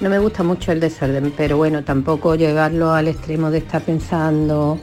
[0.00, 4.80] No me gusta mucho el desorden, pero bueno, tampoco llevarlo al extremo de estar pensando,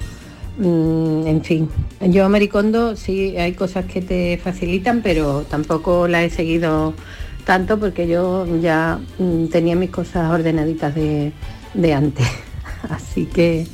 [0.59, 1.69] mm, en fin.
[1.99, 6.93] Yo Maricondo sí hay cosas que te facilitan, pero tampoco la he seguido
[7.45, 11.31] tanto porque yo ya mm, tenía mis cosas ordenaditas de,
[11.73, 12.27] de antes.
[12.89, 13.67] Así que,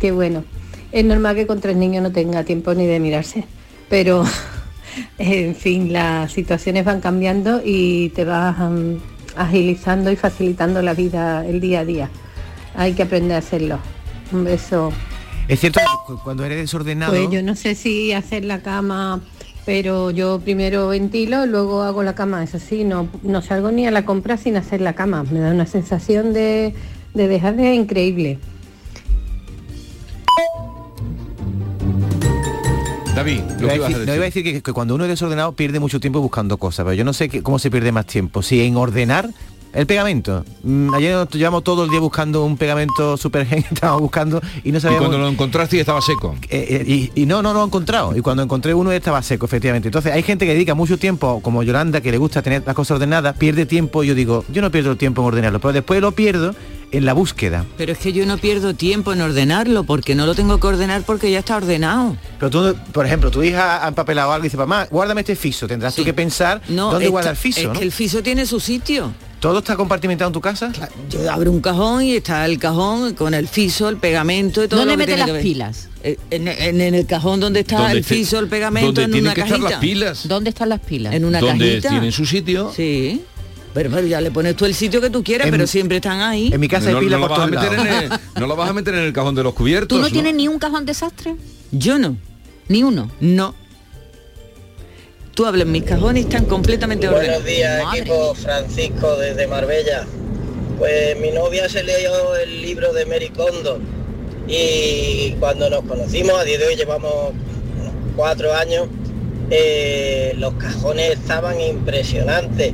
[0.00, 0.44] que bueno,
[0.92, 3.44] es normal que con tres niños no tenga tiempo ni de mirarse,
[3.88, 4.24] pero
[5.18, 8.96] En fin, las situaciones van cambiando y te vas mm,
[9.36, 12.10] agilizando y facilitando la vida el día a día.
[12.74, 13.78] Hay que aprender a hacerlo.
[14.32, 14.92] Un beso.
[15.48, 17.12] Es cierto que cuando eres desordenado...
[17.12, 19.20] Pues yo no sé si hacer la cama,
[19.66, 22.42] pero yo primero ventilo, luego hago la cama.
[22.44, 25.24] Es así, no, no salgo ni a la compra sin hacer la cama.
[25.24, 26.72] Me da una sensación de,
[27.14, 28.38] de dejarme increíble.
[33.14, 34.94] David, lo Iba a que ibas a decir- no, iba a decir que, que cuando
[34.94, 37.90] uno es desordenado pierde mucho tiempo buscando cosas, pero yo no sé cómo se pierde
[37.90, 38.42] más tiempo.
[38.42, 39.30] Si en ordenar
[39.76, 40.44] el pegamento.
[40.62, 44.72] Mm, ayer nos llevamos todo el día buscando un pegamento super gen, estábamos buscando y
[44.72, 45.06] no Y sabíamos...
[45.08, 46.34] cuando lo encontraste ya estaba seco.
[46.48, 48.16] Eh, eh, y, y no, no lo he encontrado.
[48.16, 49.88] Y cuando encontré uno estaba seco, efectivamente.
[49.88, 52.96] Entonces hay gente que dedica mucho tiempo, como Yolanda, que le gusta tener las cosas
[52.96, 54.02] ordenadas, pierde tiempo.
[54.02, 56.54] y Yo digo, yo no pierdo el tiempo en ordenarlo, pero después lo pierdo
[56.92, 57.64] en la búsqueda.
[57.76, 61.02] Pero es que yo no pierdo tiempo en ordenarlo porque no lo tengo que ordenar
[61.02, 62.16] porque ya está ordenado.
[62.38, 65.66] Pero tú, por ejemplo, tu hija ha empapelado algo y dice, mamá, guárdame este fiso.
[65.66, 67.72] Tendrás tú que pensar No, dónde está- guarda el fiso, es ¿no?
[67.72, 69.12] que el fiso tiene su sitio.
[69.40, 70.72] ¿Todo está compartimentado en tu casa?
[71.10, 74.80] Yo abro un cajón y está el cajón con el fiso, el pegamento y todo
[74.80, 75.42] ¿Dónde lo que mete tiene las que ver.
[75.42, 75.88] pilas?
[76.02, 79.24] Eh, En, en- en el cajón donde está el fiso, el pegamento, donde en tienen
[79.26, 79.70] una que estar cajita.
[79.70, 80.26] las pilas.
[80.28, 81.14] ¿Dónde están las pilas?
[81.14, 81.88] En una Donde cajita.
[81.90, 82.72] tienen su sitio.
[82.74, 83.22] Sí.
[83.74, 86.20] Pero, pero ya le pones tú el sitio que tú quieras, En- pero siempre están
[86.22, 86.50] ahí.
[86.52, 88.08] En mi casa no, hay pila no por meter en el,
[88.40, 89.88] no la vas a meter en el cajón de los cubiertos.
[89.96, 91.36] ¿Tú no, tienes ni un cajón desastre?
[91.72, 92.16] Yo no.
[92.68, 93.10] Ni uno.
[93.20, 93.54] No.
[95.36, 97.42] Tú hablas, mis cajones están completamente ordenados.
[97.42, 100.06] Buenos días, Madre equipo Francisco desde Marbella.
[100.78, 103.78] Pues mi novia se leyó el libro de Mary Kondo
[104.48, 108.88] y cuando nos conocimos, a día de hoy llevamos unos cuatro años,
[109.50, 112.72] eh, los cajones estaban impresionantes.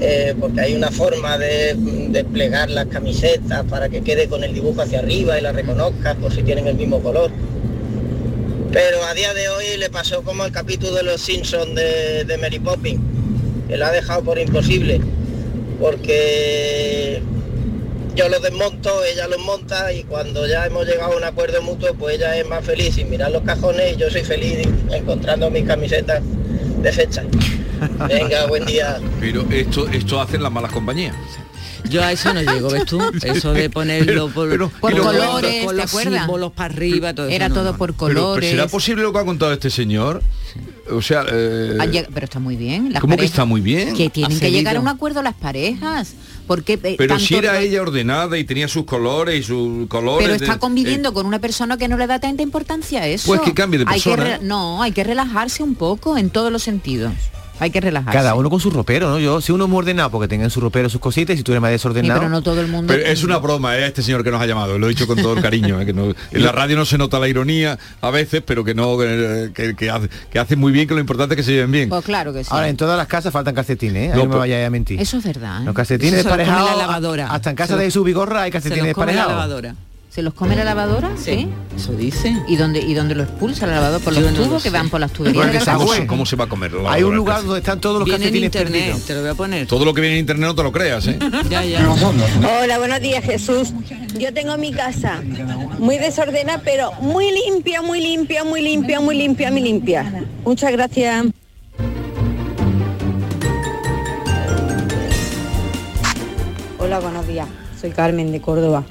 [0.00, 1.76] eh, porque hay una forma de
[2.08, 6.32] desplegar las camisetas para que quede con el dibujo hacia arriba y la reconozcas por
[6.34, 7.30] si tienen el mismo color.
[8.72, 12.38] Pero a día de hoy le pasó como el capítulo de los Simpsons de, de
[12.38, 13.00] Mary Poppins,
[13.68, 14.98] que lo ha dejado por imposible,
[15.78, 17.22] porque
[18.14, 21.92] yo los desmonto, ella los monta y cuando ya hemos llegado a un acuerdo mutuo,
[21.94, 25.66] pues ella es más feliz sin mirar los cajones y yo soy feliz encontrando mis
[25.66, 26.22] camisetas
[26.82, 27.24] de fecha.
[28.08, 29.00] Venga, buen día.
[29.20, 31.14] Pero esto, esto hacen las malas compañías.
[31.88, 33.00] Yo a eso no llego, ¿ves tú?
[33.22, 36.20] Eso de ponerlo por, Por y luego colores, con ¿te los acuerdas?
[36.22, 37.76] símbolos para arriba, todo Era todo no.
[37.78, 38.50] por Pero, pero colores.
[38.50, 40.22] ¿será posible lo que ha contado este señor?
[40.90, 42.92] O sea, eh, Ah, pero está muy bien.
[42.92, 43.94] las ¿Cómo que está muy bien?
[43.96, 46.14] Que tienen que llegar a un acuerdo las parejas.
[46.46, 50.26] Porque eh, Pero si era ella ordenada y tenía sus colores y sus colores.
[50.28, 53.28] pero está de- conviviendo con una persona que no le da tanta importancia a eso.
[53.28, 54.38] Pues que cambie de Hay que persona, ¿eh?
[54.42, 57.12] no, hay que relajarse un poco en todos los sentidos.
[57.60, 58.18] Hay que relajarse.
[58.18, 59.18] Cada uno con su ropero, ¿no?
[59.20, 61.42] Yo, si uno es muy ordenado porque tenga en su ropero sus cositas y si
[61.44, 62.18] tú eres más Sí, desordenado...
[62.20, 62.92] pero no todo el mundo.
[62.92, 63.86] Pero es una broma, ¿eh?
[63.86, 65.80] Este señor que nos ha llamado, lo he dicho con todo el cariño.
[65.80, 65.86] ¿eh?
[65.86, 68.98] Que no- en la radio no se nota la ironía a veces, pero que no,
[68.98, 71.70] que, que- que hace, que hace muy bien, que lo importante es que se lleven
[71.70, 71.88] bien.
[71.88, 72.50] Pues claro que sí.
[72.52, 74.12] Ahora, en todas las casas faltan calcetines, ¿eh?
[74.16, 75.00] No, No, me vayáis a mentir.
[75.00, 75.62] Eso es verdad.
[75.62, 75.64] ¿eh?
[75.66, 77.28] Los calcetines desparejados, la lavadora.
[77.32, 79.32] hasta en casa Se de su bigorra hay calcetines come la desparejados.
[79.32, 79.74] lavadora.
[80.14, 81.10] ¿Se los come la lavadora?
[81.16, 81.48] Sí.
[81.74, 82.36] Eso dice.
[82.46, 84.04] ¿Y dónde, y dónde lo expulsa la lavadora?
[84.04, 86.00] ¿Por Yo los no lo tubos que van por las tuberías la ¿cómo, casa?
[86.02, 86.70] se- cómo se va a comer?
[86.74, 89.06] la Hay un lugar donde están todos los Viene en internet, perdidos.
[89.06, 89.66] te lo voy a poner.
[89.66, 91.18] Todo lo que viene en internet no te lo creas, ¿eh?
[91.48, 91.80] Ya, ya.
[92.60, 93.72] Hola, buenos días Jesús.
[94.18, 95.22] Yo tengo mi casa
[95.78, 100.24] muy desordenada, pero muy limpia, muy limpia, muy limpia, muy limpia, muy limpia.
[100.44, 101.24] Muchas gracias.
[106.78, 107.48] Hola, buenos días.
[107.80, 108.84] Soy Carmen de Córdoba.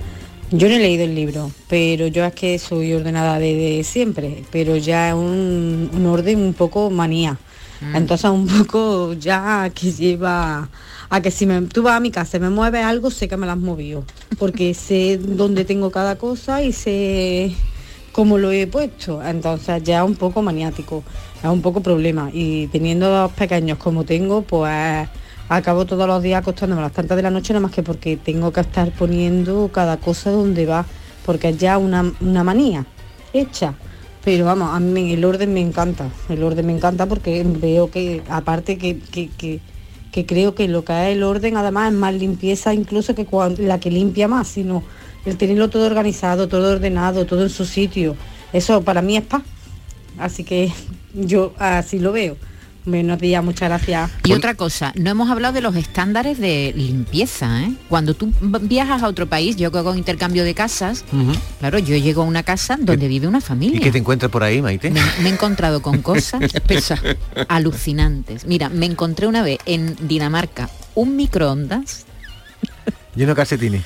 [0.54, 4.76] Yo no he leído el libro, pero yo es que soy ordenada desde siempre, pero
[4.76, 7.38] ya es un, un orden un poco manía.
[7.94, 10.70] Entonces un poco ya que lleva
[11.10, 13.38] a que si me, tú vas a mi casa y me mueves algo, sé que
[13.38, 14.04] me lo has movido,
[14.38, 17.56] porque sé dónde tengo cada cosa y sé
[18.12, 19.24] cómo lo he puesto.
[19.24, 21.02] Entonces ya es un poco maniático,
[21.42, 22.30] es un poco problema.
[22.34, 25.08] Y teniendo dos pequeños como tengo, pues
[25.58, 28.16] acabo todos los días acostándome a las tantas de la noche, nada más que porque
[28.18, 30.86] tengo que estar poniendo cada cosa donde va,
[31.26, 32.86] porque es ya una, una manía
[33.34, 33.74] hecha.
[34.24, 38.22] Pero vamos, a mí el orden me encanta, el orden me encanta porque veo que,
[38.30, 39.60] aparte que, que, que-
[40.26, 43.26] creo que lo que es el orden además es más limpieza incluso que
[43.60, 44.84] la que limpia más, sino
[45.26, 48.16] el tenerlo todo organizado, todo ordenado, todo en su sitio.
[48.54, 49.42] Eso para mí es paz.
[50.18, 50.72] Así que
[51.14, 52.38] yo así lo veo.
[52.84, 54.10] Buenos días, muchas gracias.
[54.24, 57.62] Y otra cosa, no hemos hablado de los estándares de limpieza.
[57.62, 57.74] ¿eh?
[57.90, 61.06] Cuando tú viajas a otro país, yo que hago intercambio de casas,
[61.60, 63.80] claro, yo llego a una casa donde vive una ¿Y familia.
[63.82, 64.90] qué te encuentras por ahí, Maite?
[64.90, 66.42] Me, me he encontrado con cosas
[67.48, 68.46] alucinantes.
[68.46, 72.06] Mira, me encontré una vez en Dinamarca un microondas,
[73.16, 73.84] Lleno de calcetines.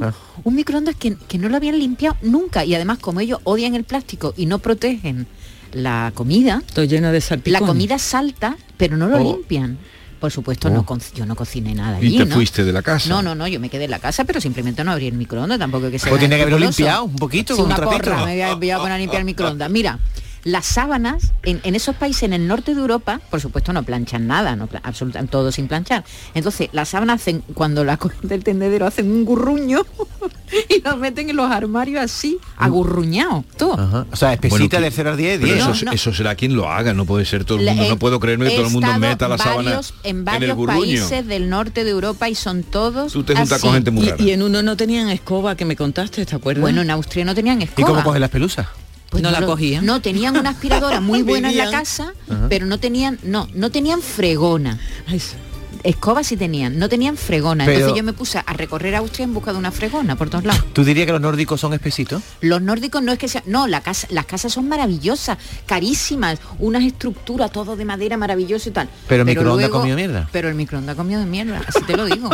[0.00, 0.12] Ah.
[0.44, 3.84] un microondas que, que no lo habían limpiado nunca y además como ellos odian el
[3.84, 5.26] plástico y no protegen
[5.74, 7.66] la comida, Estoy lleno de la salpicón.
[7.66, 9.32] comida salta, pero no lo Oh.
[9.36, 9.78] limpian.
[10.20, 12.34] Por supuesto, no co- yo no cociné nada Y allí, te ¿no?
[12.34, 13.10] fuiste de la casa.
[13.10, 15.58] No, no, no, yo me quedé en la casa, pero simplemente no abrí el microondas,
[15.58, 18.32] tampoco que sea Pues tiene que haberlo limpiado un poquito Sí, con una porra, me
[18.32, 19.70] voy a, voy a poner a limpiar el microondas.
[19.70, 19.98] Mira,
[20.44, 24.26] las sábanas en, en esos países en el norte de Europa, por supuesto no planchan
[24.26, 26.04] nada, no absolutamente todo sin planchar.
[26.34, 29.82] Entonces, las sábanas hacen cuando la cogen del tendedero hacen un gurruño
[30.68, 33.74] y los meten en los armarios así, agurruñados, todo.
[33.80, 34.06] Ajá.
[34.12, 35.66] O sea, espesita Bueno, de 0 al 10, Pero 10.
[35.68, 37.84] eso, eso será quien lo haga, no puede ser todo el mundo.
[37.88, 40.56] No puedo creerme que todo el mundo meta la sábana varios- en en el varios
[40.56, 40.80] gurruño.
[40.80, 43.62] países del norte de Europa y son todos Tú te juntas así.
[43.62, 44.22] con gente muy Y, rara.
[44.22, 46.60] y en uno no tenían escoba que me contaste, ¿te acuerdas?
[46.60, 47.88] Bueno, en Austria no tenían escoba.
[47.88, 48.66] ¿Y cómo cogen las pelusas?
[49.10, 49.86] Pues no la cogían.
[49.86, 52.46] No, tenían una aspiradora muy buena en la casa, Ajá.
[52.48, 54.78] pero no tenían, no, no tenían fregona.
[55.84, 57.66] Escoba sí tenían, no tenían fregona.
[57.66, 60.44] Pero- Entonces yo me puse a recorrer Austria en busca de una fregona por todos
[60.44, 60.64] lados.
[60.72, 62.22] ¿Tú dirías que los nórdicos son espesitos?
[62.40, 65.36] Los nórdicos no es que sean, no, la casa, las casas son maravillosas,
[65.66, 68.88] carísimas, unas estructuras todo de madera maravilloso y tal.
[69.08, 70.26] Pero el microondas luego- comió mierda.
[70.32, 72.30] Pero el microondas comió de mierda, así te lo digo.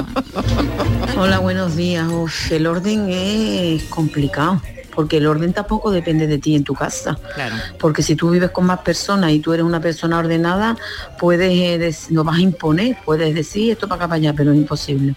[1.19, 2.09] Hola, buenos días.
[2.09, 4.63] Uf, el orden es complicado,
[4.95, 7.19] porque el orden tampoco depende de ti en tu casa.
[7.35, 7.57] Claro.
[7.79, 10.77] Porque si tú vives con más personas y tú eres una persona ordenada,
[11.19, 14.59] puedes eh, lo vas a imponer, puedes decir esto para acá para allá, pero es
[14.59, 15.15] imposible.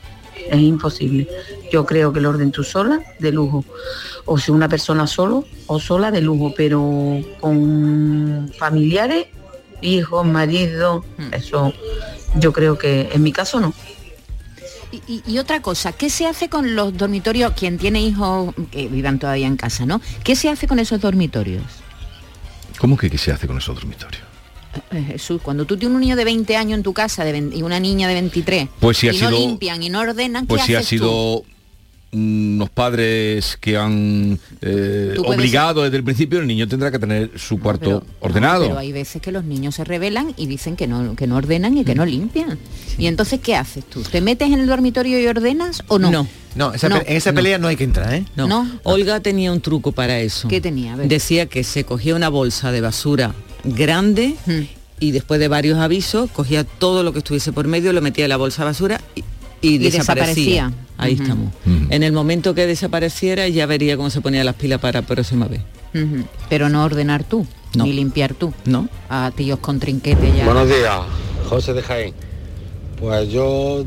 [0.50, 1.28] Es imposible.
[1.72, 3.64] Yo creo que el orden tú sola, de lujo.
[4.26, 9.28] O si una persona solo o sola, de lujo, pero con familiares,
[9.82, 11.74] hijos, marido, eso
[12.36, 13.74] yo creo que en mi caso no.
[15.08, 17.54] Y, otra cosa, ¿qué se hace con los dormitorios?
[17.54, 20.00] Quien tiene hijos que vivan todavía en casa, ¿no?
[20.24, 21.64] ¿Qué se hace con esos dormitorios?
[22.78, 24.22] ¿Cómo que qué se hace con esos dormitorios?
[24.92, 27.62] Eh, Jesús, cuando tú tienes un niño de 20 años en tu casa de y
[27.62, 30.62] una niña de 23 Pues si y ha no sido- limpian y no ordenan, Pues
[30.62, 31.46] ¿qué si ha haces tú?
[32.13, 37.60] Unos padres que han eh, obligado desde el principio, el niño tendrá que tener su
[37.60, 38.67] cuarto ordenado.
[38.67, 41.78] Pero hay veces que los niños se rebelan y dicen que no, que no ordenan
[41.78, 42.58] y que no limpian.
[42.97, 44.02] Y entonces, ¿qué haces tú?
[44.04, 46.12] ¿Te metes en el dormitorio y ordenas o no?
[46.12, 46.28] No.
[46.56, 48.26] No, esa No, en esa pelea no hay que entrar, ¿eh?
[48.36, 48.47] No.
[48.47, 48.69] No.
[48.84, 50.47] Olga tenía un truco para eso.
[50.47, 50.93] ¿Qué tenía?
[50.93, 51.08] A ver.
[51.08, 54.62] Decía que se cogía una bolsa de basura grande Hmm.
[54.99, 58.30] y después de varios avisos cogía todo lo que estuviese por medio, lo metía en
[58.30, 59.23] la bolsa de basura y,
[59.63, 60.65] y Y desaparecía.
[60.69, 60.73] desaparecía.
[60.97, 61.52] Ahí estamos.
[61.89, 65.47] En el momento que desapareciera ya vería cómo se ponía las pilas para la próxima
[65.47, 65.62] vez.
[66.49, 67.84] Pero no ordenar tú, No.
[67.86, 68.54] ni limpiar tú.
[68.65, 68.88] ¿No?
[69.10, 70.45] A tíos con trinquete ya.
[70.45, 70.99] Buenos días,
[71.49, 72.13] José de Jaén.
[72.99, 73.84] Pues yo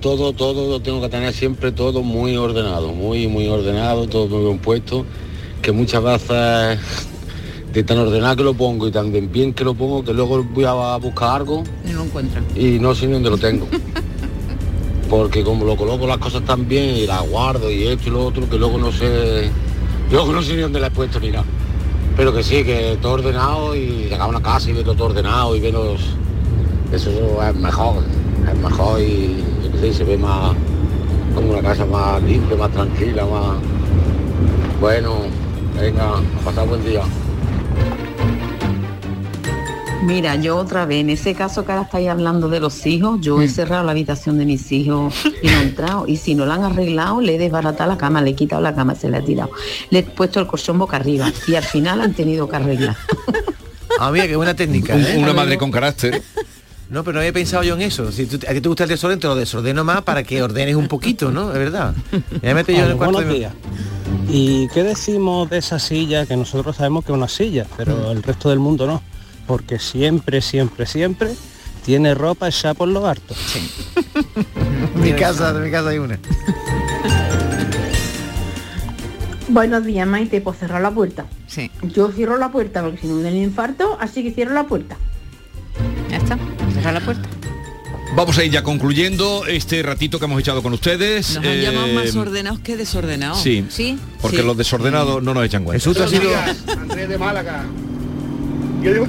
[0.00, 4.44] todo, todo lo tengo que tener siempre todo muy ordenado, muy, muy ordenado, todo muy
[4.44, 5.04] bien puesto,
[5.62, 6.78] que muchas veces
[7.72, 10.64] de tan ordenado que lo pongo y tan bien que lo pongo que luego voy
[10.64, 12.44] a buscar algo Y no lo encuentran.
[12.56, 13.68] y no sé ni dónde lo tengo.
[15.08, 18.26] Porque como lo coloco las cosas tan bien y las guardo y esto y lo
[18.26, 19.50] otro, que luego no sé,
[20.10, 21.44] luego no sé ni dónde las he puesto ni nada.
[22.16, 25.56] Pero que sí, que todo ordenado y llegar a una casa y ver todo ordenado
[25.56, 26.00] y menos,
[26.92, 27.10] eso
[27.42, 28.02] es mejor,
[28.50, 29.44] es mejor y
[29.92, 30.54] se ve más
[31.34, 33.56] como una casa más limpia, más tranquila, más
[34.80, 35.14] bueno,
[35.80, 37.02] venga, a pasar buen día.
[40.02, 43.42] Mira, yo otra vez, en ese caso que ahora estáis hablando de los hijos, yo
[43.42, 46.06] he cerrado la habitación de mis hijos y no he entrado.
[46.06, 48.74] Y si no la han arreglado, le he desbaratado la cama, le he quitado la
[48.74, 49.50] cama, se la he tirado.
[49.90, 52.96] Le he puesto el colchón boca arriba y al final han tenido que arreglar.
[53.98, 54.96] Ah, mira, qué buena técnica.
[54.96, 55.18] ¿eh?
[55.18, 56.22] una madre con carácter.
[56.88, 58.10] No, pero no había pensado yo en eso.
[58.12, 60.74] Si tú- a ti te gusta el desorden, te lo desordeno más para que ordenes
[60.76, 61.52] un poquito, ¿no?
[61.52, 61.94] Es verdad.
[62.12, 63.52] Ya me meto yo en Hola, el cuarto buenos de mi- días.
[64.30, 68.22] ¿Y qué decimos de esa silla que nosotros sabemos que es una silla, pero el
[68.22, 69.02] resto del mundo no?
[69.48, 71.34] Porque siempre, siempre, siempre
[71.84, 73.36] tiene ropa echada por los hartos.
[74.94, 76.18] mi casa, de mi casa hay una.
[79.48, 81.24] Buenos días, Maite, pues cerrar la puerta.
[81.46, 81.70] Sí.
[81.82, 84.66] Yo cierro la puerta porque si no me da el infarto, así que cierro la
[84.66, 84.96] puerta.
[86.10, 86.38] Ya está,
[86.74, 87.26] cerrar la puerta.
[88.14, 91.36] Vamos a ir ya concluyendo este ratito que hemos echado con ustedes.
[91.36, 93.40] Nos han llamado Eh, más ordenados que desordenados.
[93.40, 93.98] Sí, Sí.
[94.20, 94.42] porque Sí.
[94.42, 95.78] los desordenados no nos echan cuenta.
[95.82, 96.30] Jesús, has sido...
[96.78, 97.64] Andrés de Málaga.
[98.82, 99.06] Yo digo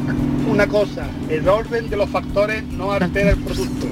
[0.47, 3.86] una cosa, el orden de los factores no altera el producto.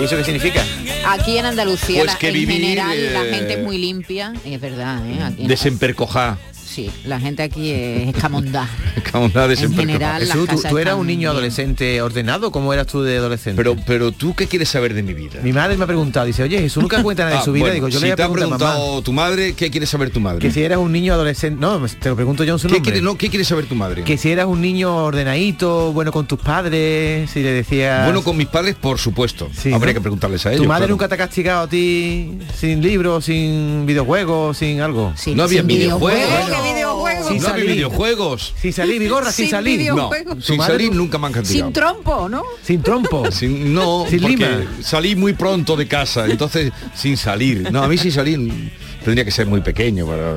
[0.00, 0.64] ¿Y eso qué significa?
[1.06, 4.32] Aquí en Andalucía, Pues la- que en vivir, general, la eh, gente es muy limpia.
[4.44, 5.22] Es verdad, ¿eh?
[5.22, 6.38] Aquí en- Desempercojá.
[6.72, 8.68] Sí, la gente aquí es escamondá.
[9.12, 9.86] Camondá En desempercojá.
[9.86, 11.30] general, las Jesús, ¿tú, casas tú eras un niño bien.
[11.30, 12.50] adolescente ordenado?
[12.50, 13.56] ¿Cómo eras tú de adolescente?
[13.56, 15.40] Pero, pero tú qué quieres saber de mi vida.
[15.42, 17.62] Mi madre me ha preguntado, dice, oye, Jesús nunca cuenta nada de Ah, su vida.
[17.64, 19.86] bueno, Digo, yo si le voy a te ha a preguntado tu madre, ¿qué quiere
[19.86, 20.40] saber tu madre?
[20.40, 21.60] que si eras un niño adolescente...
[21.60, 22.92] No, te lo pregunto yo en su ¿Qué nombre.
[22.92, 24.02] quiere, no, ¿Qué quiere saber tu madre?
[24.04, 28.04] Que si eras un niño ordenadito, bueno con tus padres, si le decías...
[28.04, 29.48] Bueno, con mis padres, por supuesto.
[29.56, 29.98] Sí, Habría ¿no?
[29.98, 30.62] que preguntarles a ellos.
[30.62, 30.92] ¿Tu madre claro.
[30.94, 35.12] nunca te ha castigado a ti sin libros, sin videojuegos, sin algo?
[35.16, 36.22] Sí, No había videojuegos.
[36.62, 36.92] Videojuegos.
[36.92, 37.28] videojuegos.
[37.28, 37.66] Sin salir.
[37.66, 38.54] videojuegos.
[38.60, 39.92] Sin salir, Vigorra, sin, Sin salir.
[39.94, 40.10] No,
[40.40, 41.66] sin salir nunca me han castigado.
[41.66, 42.42] Sin trompo, ¿no?
[42.62, 43.30] Sin trompo.
[43.32, 44.66] Sin- no, Sin porque lima.
[44.82, 47.70] salí muy pronto de casa, entonces sin salir.
[47.72, 48.70] No, a mí sin salir
[49.04, 50.34] tendría que ser muy pequeño para...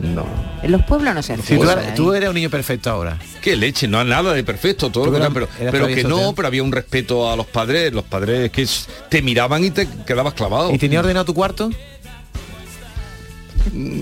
[0.00, 0.26] No.
[0.62, 1.92] En los pueblos no se hace Sí, tú, eres, ¿eh?
[1.94, 3.16] tú eres un niño perfecto ahora.
[3.40, 6.32] Qué leche, no nada de perfecto, todo lo que eras- pero, pero que no, tío.
[6.34, 8.66] pero había un respeto a los padres, los padres que
[9.08, 10.72] te miraban y te quedabas clavado.
[10.74, 11.70] ¿Y tenía ordenado tu cuarto?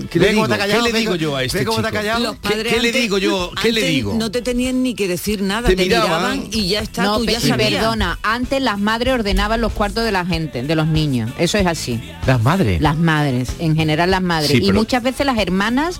[0.09, 1.75] ¿Qué le digo, callado, ¿Qué le digo yo a este chico?
[1.81, 2.19] callado.
[2.23, 3.51] Los ¿Qué- padres qué le digo yo?
[3.61, 4.13] ¿Qué le digo?
[4.13, 6.39] No te tenían ni que decir nada, Te te, miraban.
[6.39, 7.71] miraban, y ya está, No, tú ya pe- sabías.
[7.71, 11.31] perdona, antes las madres ordenaban los cuartos de la gente, de los niños.
[11.37, 11.99] Eso es así.
[12.27, 12.81] Las madres.
[12.81, 14.51] Las madres, en general las madres.
[14.51, 15.97] Sí, y pero- muchas veces las hermanas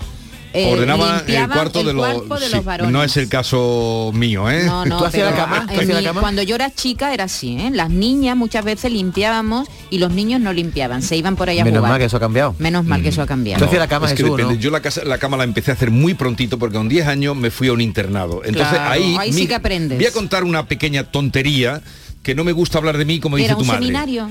[0.54, 2.92] eh, Ordenaba el cuarto de, los, de sí, los varones.
[2.92, 4.64] No es el caso mío, ¿eh?
[4.64, 5.56] No, no, ¿Tú hacías pero la cama?
[5.62, 6.20] en ¿Tú hacías la mi- cama?
[6.20, 7.70] cuando yo era chica era así, ¿eh?
[7.72, 11.64] Las niñas muchas veces limpiábamos y los niños no limpiaban, se iban por ahí a
[11.64, 11.90] Menos jugar.
[11.92, 12.54] mal que eso ha cambiado.
[12.58, 13.58] Menos mal que eso ha cambiado.
[13.58, 14.54] Tú hacías la cama, es que Jesús, depende.
[14.54, 14.60] ¿no?
[14.60, 17.36] Yo la, casa, la cama la empecé a hacer muy prontito porque con 10 años
[17.36, 18.42] me fui a un internado.
[18.44, 19.98] Entonces Claro, ahí, ahí sí que aprendes.
[19.98, 21.82] Voy a contar una pequeña tontería
[22.22, 23.80] que no me gusta hablar de mí como dice Era tu un madre.
[23.82, 24.30] seminario.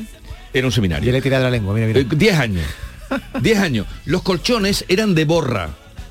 [0.54, 1.06] Era un seminario.
[1.08, 2.00] Yo le he tirado la lengua, mira, mira.
[2.00, 2.64] Eh, 10 años.
[3.42, 3.86] 10 años.
[4.06, 5.70] Los colchones eran de borra.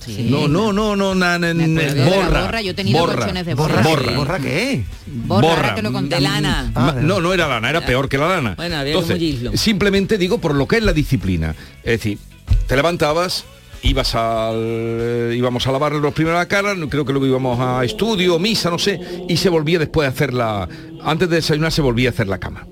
[0.09, 2.43] No, no, no, no, na- borra.
[2.43, 4.05] borra, yo he tenido colchones de ¿Borra, borra.
[4.11, 4.15] qué?
[4.17, 4.85] ¿Borra qué?
[5.07, 6.17] Borra, te lo conté.
[6.17, 6.71] De lana.
[6.75, 8.55] Ma- No, no era lana, era peor que la lana.
[8.57, 11.55] Bueno, había que Entonces, simplemente digo por lo que es la disciplina.
[11.83, 12.19] Es decir,
[12.67, 13.45] te levantabas,
[13.83, 17.85] ibas al eh, íbamos a lavar los primeros la cara, creo que luego íbamos a
[17.85, 20.69] estudio, misa, no sé, y se volvía después a hacer la
[21.03, 22.67] antes de desayunar se volvía a hacer la cama.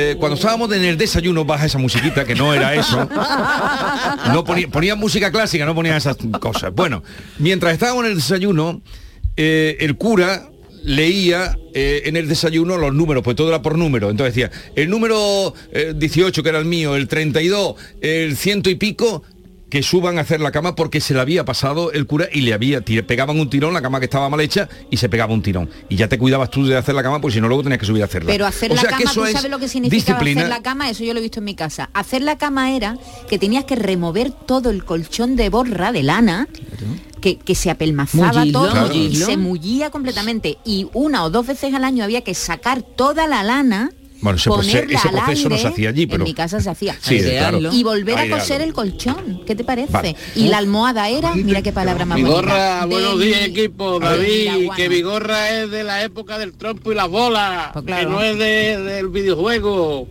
[0.00, 3.08] Eh, cuando estábamos en el desayuno baja esa musiquita que no era eso
[4.32, 7.02] no ponía, música clásica no ponía esas cosas bueno
[7.38, 8.80] mientras estábamos en el desayuno
[9.36, 10.50] eh, el cura
[10.84, 14.10] leía eh, en el desayuno los números, pues todo era por número.
[14.10, 18.74] Entonces decía, el número eh, 18, que era el mío, el 32, el ciento y
[18.76, 19.22] pico,
[19.70, 22.54] que suban a hacer la cama porque se le había pasado el cura y le
[22.54, 25.68] había, pegaban un tirón, la cama que estaba mal hecha, y se pegaba un tirón.
[25.88, 27.86] Y ya te cuidabas tú de hacer la cama, porque si no luego tenías que
[27.86, 28.32] subir a hacerla.
[28.32, 30.40] Pero hacer O la sea que cama, eso ¿tú es sabes lo que significaba disciplina.
[30.42, 30.88] hacer la cama?
[30.88, 31.90] Eso yo lo he visto en mi casa.
[31.92, 32.96] Hacer la cama era
[33.28, 36.48] que tenías que remover todo el colchón de borra, de lana,
[37.20, 38.94] que, que se apelmazaba Mullirlo, todo Claro.
[38.94, 40.56] y se mullía completamente.
[40.64, 43.90] Y una o dos veces al año había que sacar toda la lana.
[44.20, 46.60] Bueno, ese proce- ponerla ese al proceso no se hacía allí, pero- En mi casa
[46.60, 46.96] se hacía.
[47.00, 47.60] Sí, claro.
[47.72, 49.42] Y volver a coser el colchón.
[49.46, 49.92] ¿Qué te parece?
[49.92, 50.16] Vale.
[50.34, 52.86] Y la almohada era, mira qué palabra más Vigorra, bonita.
[52.86, 57.70] buenos días equipo, David, que Vigorra es de la época del trompo y las bolas,
[57.72, 58.08] Pues claro.
[58.08, 60.08] que no es de- del videojuego.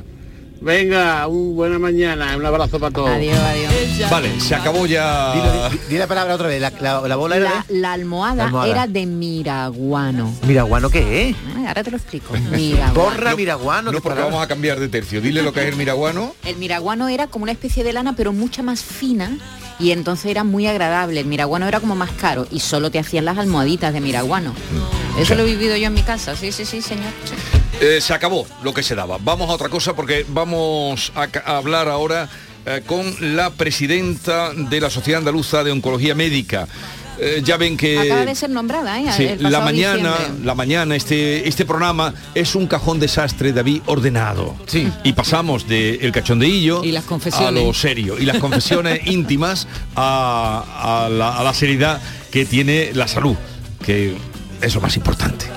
[0.59, 3.09] Venga, un buena mañana, un abrazo para todos.
[3.09, 4.09] Adiós, adiós.
[4.09, 5.33] Vale, se acabó ya.
[5.33, 6.59] Dilo, di, di la palabra otra vez.
[6.61, 7.79] La, la- la bola era La, de...
[7.79, 8.71] la almohada, La almohada.
[8.71, 10.33] era de miraguano.
[10.47, 11.35] Mira, guano, ¿qué es?
[11.55, 12.33] Ay, ahora te lo explico.
[12.51, 12.93] Miraguano.
[12.93, 13.91] Borra, miraguano.
[13.91, 15.21] No, porque vamos a cambiar de tercio.
[15.21, 16.33] Dile lo que es el miraguano.
[16.45, 19.37] El miraguano era como una especie de lana, pero mucha más fina.
[19.79, 21.19] Y entonces era muy agradable.
[21.19, 24.53] El miraguano era como más caro y solo te hacían las almohaditas de miraguano.
[25.19, 26.35] Eso lo he vivido yo en mi casa.
[26.35, 27.11] Sí, sí, sí, señor.
[27.25, 27.35] Sí.
[27.79, 29.17] Eh, se acabó lo que se daba.
[29.21, 32.27] Vamos a otra cosa porque vamos a, hablar ahora
[32.65, 36.67] eh, con la presidenta de la Sociedad Andaluza de Oncología Médica.
[37.19, 39.05] Eh, ya ven que Acaba de ser nombrada, ¿eh?
[39.15, 40.45] Sí, El la mañana, diciembre.
[40.45, 44.55] la mañana este este programa es un cajón desastre David ordenado.
[44.67, 44.87] Sí.
[45.03, 47.47] Y pasamos de el cachondeillo Y las confesiones.
[47.63, 52.01] a lo serio y las confesiones íntimas a, a la, a la seriedad
[52.31, 53.35] que tiene la salud,
[53.83, 54.15] que
[54.61, 55.56] es lo más importante.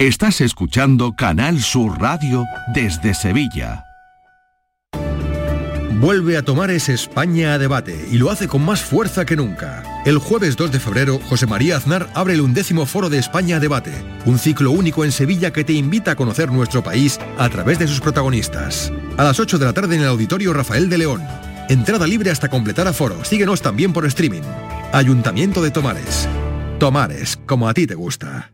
[0.00, 3.84] Estás escuchando Canal Sur Radio desde Sevilla.
[6.00, 9.84] Vuelve a tomar ese España a debate y lo hace con más fuerza que nunca.
[10.04, 13.60] El jueves 2 de febrero, José María Aznar abre el undécimo foro de España a
[13.60, 13.92] debate,
[14.26, 17.86] un ciclo único en Sevilla que te invita a conocer nuestro país a través de
[17.86, 18.92] sus protagonistas.
[19.16, 21.22] A las 8 de la tarde en el Auditorio Rafael de León.
[21.68, 23.24] Entrada libre hasta completar aforo.
[23.24, 24.42] Síguenos también por streaming.
[24.92, 26.28] Ayuntamiento de Tomares.
[26.80, 28.53] Tomares, como a ti te gusta.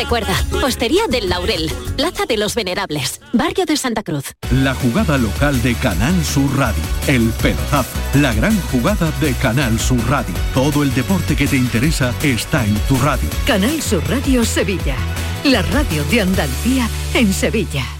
[0.00, 4.32] Recuerda, Postería del Laurel, Plaza de los Venerables, Barrio de Santa Cruz.
[4.50, 6.82] La jugada local de Canal Sur Radio.
[7.06, 7.98] El pelotazo.
[8.14, 10.34] La gran jugada de Canal Sur Radio.
[10.54, 13.28] Todo el deporte que te interesa está en tu radio.
[13.46, 14.96] Canal Sur Radio Sevilla.
[15.44, 17.99] La radio de Andalucía en Sevilla.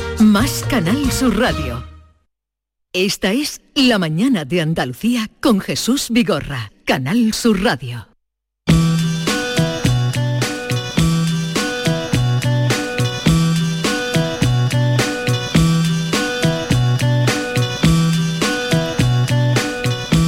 [0.21, 1.83] Más Canal Sur Radio.
[2.93, 6.71] Esta es La mañana de Andalucía con Jesús Vigorra.
[6.85, 8.07] Canal Sur Radio.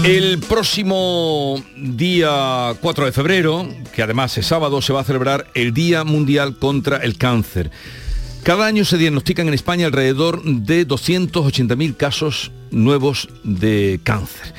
[0.04, 5.74] El próximo día 4 de febrero, que además es sábado, se va a celebrar el
[5.74, 7.70] Día Mundial contra el Cáncer.
[8.44, 14.54] Cada año se diagnostican en España alrededor de 280.000 casos nuevos de cáncer.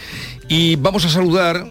[0.48, 1.70] Y vamos a saludar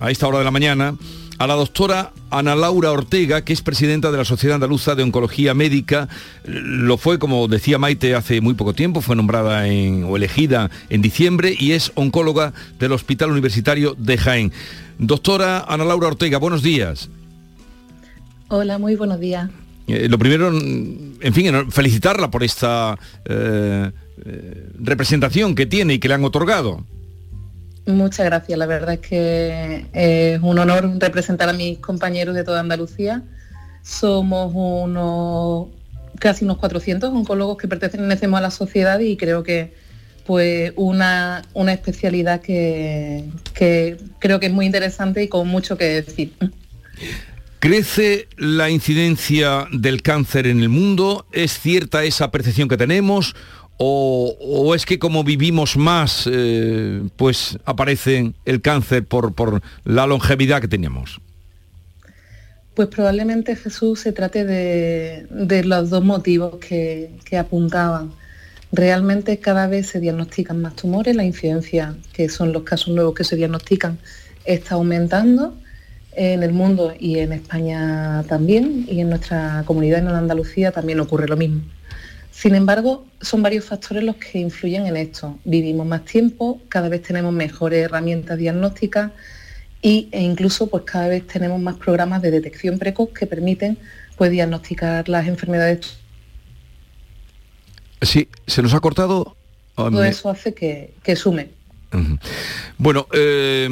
[0.00, 0.96] a esta hora de la mañana
[1.38, 5.54] a la doctora Ana Laura Ortega, que es presidenta de la Sociedad Andaluza de Oncología
[5.54, 6.08] Médica.
[6.44, 11.54] Lo fue, como decía Maite, hace muy poco tiempo, fue nombrada o elegida en diciembre
[11.56, 14.52] y es oncóloga del Hospital Universitario de Jaén.
[14.98, 17.08] Doctora Ana Laura Ortega, buenos días.
[18.48, 19.48] Hola, muy buenos días.
[19.86, 23.90] Eh, lo primero, mm, en fin, felicitarla por esta eh,
[24.24, 26.84] eh, representación que tiene y que le han otorgado.
[27.86, 28.58] Muchas gracias.
[28.58, 33.22] La verdad es que es un honor representar a mis compañeros de toda Andalucía.
[33.82, 35.68] Somos unos
[36.18, 39.72] casi unos 400 oncólogos que pertenecemos a la sociedad y creo que
[40.26, 43.24] pues una, una especialidad que
[43.54, 46.32] creo que es muy interesante y con mucho que decir.
[47.60, 51.26] ¿Crece la incidencia del cáncer en el mundo?
[51.30, 53.36] ¿Es cierta esa percepción que tenemos?
[53.76, 60.68] ¿O, es que como vivimos más, eh, pues aparece el cáncer por, la longevidad que
[60.68, 61.20] teníamos?
[62.74, 68.10] Pues probablemente Jesús se trate de, los dos motivos que apuntaban.
[68.72, 73.24] Realmente cada vez se diagnostican más tumores, la incidencia, que son los casos nuevos que
[73.24, 73.98] se diagnostican,
[74.46, 75.59] está aumentando
[76.12, 81.28] en el mundo y en España también, y en nuestra comunidad en Andalucía también ocurre
[81.28, 81.62] lo mismo.
[82.32, 85.38] Sin embargo, son varios factores los que influyen en esto.
[85.44, 89.12] Vivimos más tiempo, cada vez tenemos mejores herramientas diagnósticas
[89.82, 93.78] y, e incluso pues cada vez tenemos más programas de detección precoz que permiten
[94.16, 95.98] pues diagnosticar las enfermedades.
[98.02, 99.36] Sí, se nos ha cortado.
[99.76, 101.50] Ah, Todo me- eso hace que, que sume.
[102.78, 103.68] Bueno, eh,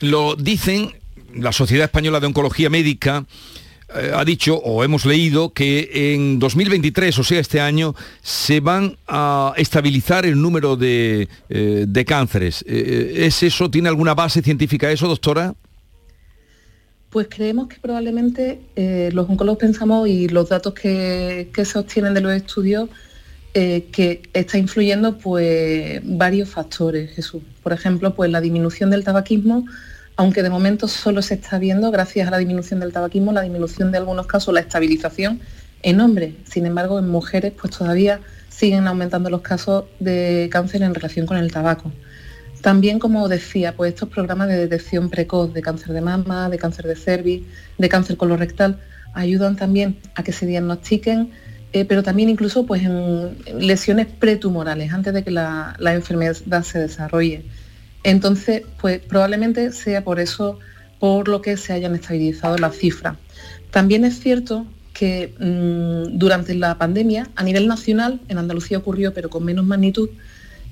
[0.00, 0.92] lo dicen,
[1.34, 3.26] la Sociedad Española de Oncología Médica
[3.94, 8.96] eh, ha dicho, o hemos leído, que en 2023, o sea, este año, se van
[9.08, 12.64] a estabilizar el número de, eh, de cánceres.
[12.68, 13.70] Eh, ¿Es eso?
[13.70, 15.54] ¿Tiene alguna base científica eso, doctora?
[17.10, 18.60] Pues creemos que probablemente
[19.12, 22.88] los oncólogos pensamos y los datos que, que se obtienen de los estudios
[23.52, 27.42] que está influyendo pues varios factores, Jesús.
[27.64, 29.64] Por ejemplo, pues la disminución del tabaquismo,
[30.20, 33.90] aunque de momento solo se está viendo, gracias a la disminución del tabaquismo, la disminución
[33.90, 35.40] de algunos casos, la estabilización
[35.80, 36.34] en hombres.
[36.44, 41.38] Sin embargo, en mujeres pues todavía siguen aumentando los casos de cáncer en relación con
[41.38, 41.90] el tabaco.
[42.60, 46.86] También, como decía, pues estos programas de detección precoz de cáncer de mama, de cáncer
[46.86, 47.46] de cervix,
[47.78, 48.78] de cáncer colorectal,
[49.14, 51.30] ayudan también a que se diagnostiquen,
[51.72, 56.78] eh, pero también incluso pues en lesiones pretumorales, antes de que la, la enfermedad se
[56.78, 57.46] desarrolle.
[58.02, 60.58] Entonces, pues probablemente sea por eso
[60.98, 63.16] por lo que se hayan estabilizado las cifras.
[63.70, 69.30] También es cierto que mm, durante la pandemia, a nivel nacional, en Andalucía ocurrió, pero
[69.30, 70.10] con menos magnitud,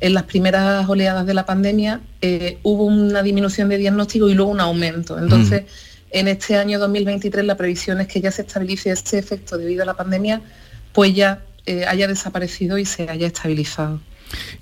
[0.00, 4.50] en las primeras oleadas de la pandemia eh, hubo una disminución de diagnóstico y luego
[4.50, 5.18] un aumento.
[5.18, 5.64] Entonces,
[6.10, 9.86] en este año 2023 la previsión es que ya se estabilice este efecto debido a
[9.86, 10.40] la pandemia,
[10.92, 14.00] pues ya eh, haya desaparecido y se haya estabilizado.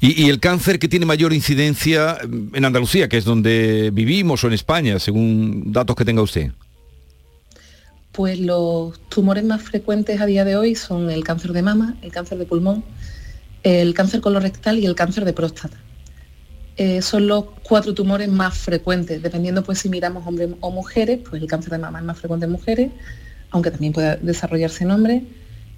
[0.01, 4.53] ¿Y, el cáncer que tiene mayor incidencia en Andalucía, que es donde vivimos, o en
[4.53, 6.53] España, según datos que tenga usted?
[8.13, 12.13] Pues los tumores más frecuentes a día de hoy son el cáncer de mama, el
[12.13, 12.85] cáncer de pulmón,
[13.63, 15.77] el cáncer colorectal y el cáncer de próstata.
[16.77, 21.41] Eh, son los cuatro tumores más frecuentes, dependiendo pues si miramos hombres o mujeres, pues
[21.41, 22.91] el cáncer de mama es más frecuente en mujeres,
[23.51, 25.23] aunque también puede desarrollarse en hombres.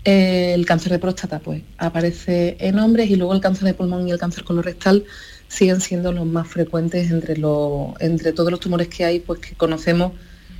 [0.09, 4.11] El cáncer de próstata pues aparece en hombres y luego el cáncer de pulmón y
[4.11, 5.05] el cáncer colorectal
[5.49, 9.55] siguen siendo los más frecuentes entre, los, entre todos los tumores que hay, pues que
[9.55, 10.13] conocemos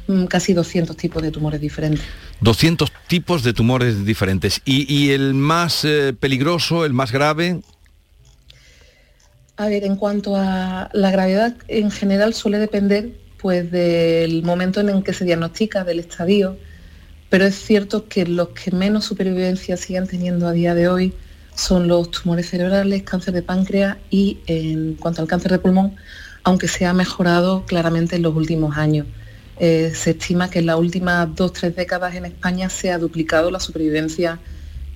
[0.07, 2.03] mm, casi 200 tipos de tumores diferentes.
[2.43, 4.61] 200 tipos de tumores diferentes.
[4.67, 7.63] ¿Y, y el más eh, peligroso, el más grave?
[9.57, 14.91] A ver, en cuanto a la gravedad, en general suele depender pues del momento en
[14.91, 16.59] el que se diagnostica, del estadio,
[17.29, 21.15] pero es cierto que los que menos supervivencia siguen teniendo a día de hoy
[21.55, 25.97] son los tumores cerebrales, cáncer de páncreas y en cuanto al cáncer de pulmón,
[26.45, 29.07] aunque se ha mejorado claramente en los últimos años.
[29.59, 33.51] Eh, se estima que en las últimas dos, tres décadas en España se ha duplicado
[33.51, 34.39] la supervivencia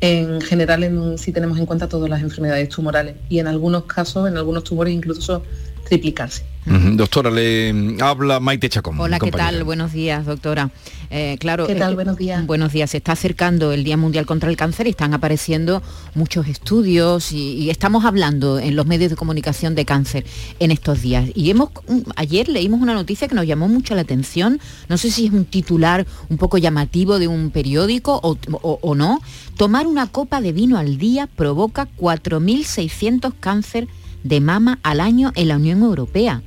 [0.00, 4.28] en general en, si tenemos en cuenta todas las enfermedades tumorales y en algunos casos,
[4.28, 5.42] en algunos tumores incluso
[5.88, 6.44] triplicarse.
[6.64, 8.96] Doctora, le habla Maite Chacón.
[9.00, 9.64] Hola, ¿qué tal?
[9.64, 10.70] Buenos días, doctora.
[11.10, 11.92] Eh, claro, ¿Qué tal?
[11.92, 12.46] eh, Buenos días.
[12.46, 12.90] Buenos días.
[12.90, 15.82] Se está acercando el Día Mundial contra el Cáncer y están apareciendo
[16.14, 20.24] muchos estudios y, y estamos hablando en los medios de comunicación de cáncer
[20.60, 21.30] en estos días.
[21.34, 24.60] Y hemos mm, ayer leímos una noticia que nos llamó mucho la atención.
[24.88, 28.94] No sé si es un titular un poco llamativo de un periódico o, o- o
[28.94, 29.20] no.
[29.56, 33.88] Tomar una copa de vino al día provoca 4.600 cáncer
[34.22, 36.42] de mama al año en la Unión Europea.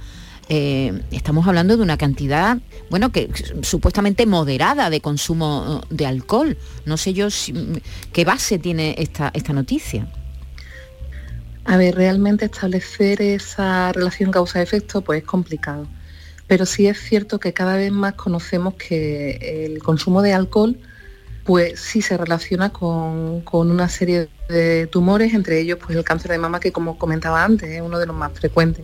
[0.47, 2.59] Eh, estamos hablando de una cantidad,
[2.91, 3.29] bueno, que
[3.63, 6.57] supuestamente moderada de consumo de alcohol.
[6.85, 7.53] No sé yo si-
[8.13, 10.07] qué base tiene esta, esta noticia.
[11.65, 15.87] A ver, realmente establecer esa relación causa-efecto pues es complicado.
[16.45, 20.77] Pero sí es cierto que cada vez más conocemos que el consumo de alcohol
[21.45, 26.31] pues sí se relaciona con, con una serie de tumores, entre ellos pues el cáncer
[26.31, 28.83] de mama que como comentaba antes es uno de los más frecuentes.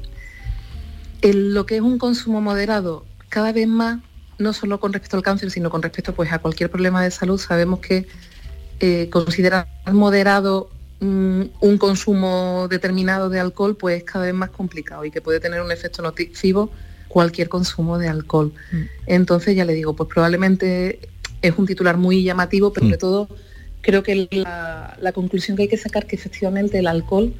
[1.22, 4.00] El- lo que es un consumo moderado, cada vez más,
[4.38, 7.40] no solo con respecto al cáncer, sino con respecto pues, a cualquier problema de salud,
[7.40, 8.06] sabemos que
[8.80, 15.04] eh, considerar moderado mm, un consumo determinado de alcohol pues es cada vez más complicado
[15.04, 16.72] y que puede tener un efecto nocivo
[17.08, 18.54] cualquier consumo de alcohol.
[19.06, 21.00] Entonces ya le digo, pues probablemente
[21.42, 23.28] es un titular muy llamativo, pero sobre todo
[23.82, 27.34] creo que la, la conclusión que hay que sacar que efectivamente el alcohol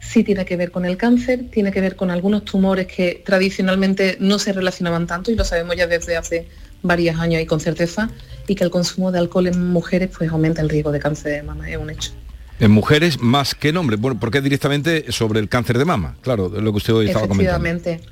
[0.00, 4.16] sí tiene que ver con el cáncer, tiene que ver con algunos tumores que tradicionalmente
[4.20, 6.48] no se relacionaban tanto y lo sabemos ya desde hace
[6.82, 8.10] varios años y con certeza,
[8.46, 11.42] y que el consumo de alcohol en mujeres pues aumenta el riesgo de cáncer de
[11.42, 12.12] mama, es un hecho.
[12.60, 14.00] En mujeres más que en hombres.
[14.00, 17.68] Bueno, porque directamente sobre el cáncer de mama, claro, lo que usted hoy estaba comentando.
[17.68, 18.08] Efectivamente.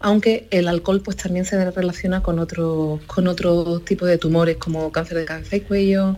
[0.00, 4.92] Aunque el alcohol pues también se relaciona con otros con otro tipo de tumores como
[4.92, 6.16] cáncer de cabeza y cuello,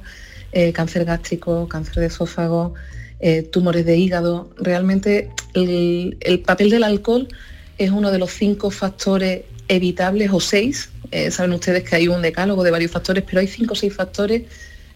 [0.53, 2.75] eh, cáncer gástrico, cáncer de esófago,
[3.21, 4.51] eh, tumores de hígado.
[4.57, 7.29] Realmente el, el papel del alcohol
[7.79, 10.91] es uno de los cinco factores evitables o seis.
[11.11, 13.95] Eh, saben ustedes que hay un decálogo de varios factores, pero hay cinco o seis
[13.95, 14.43] factores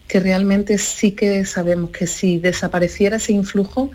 [0.07, 3.91] que realmente sí que sabemos que si desapareciera ese influjo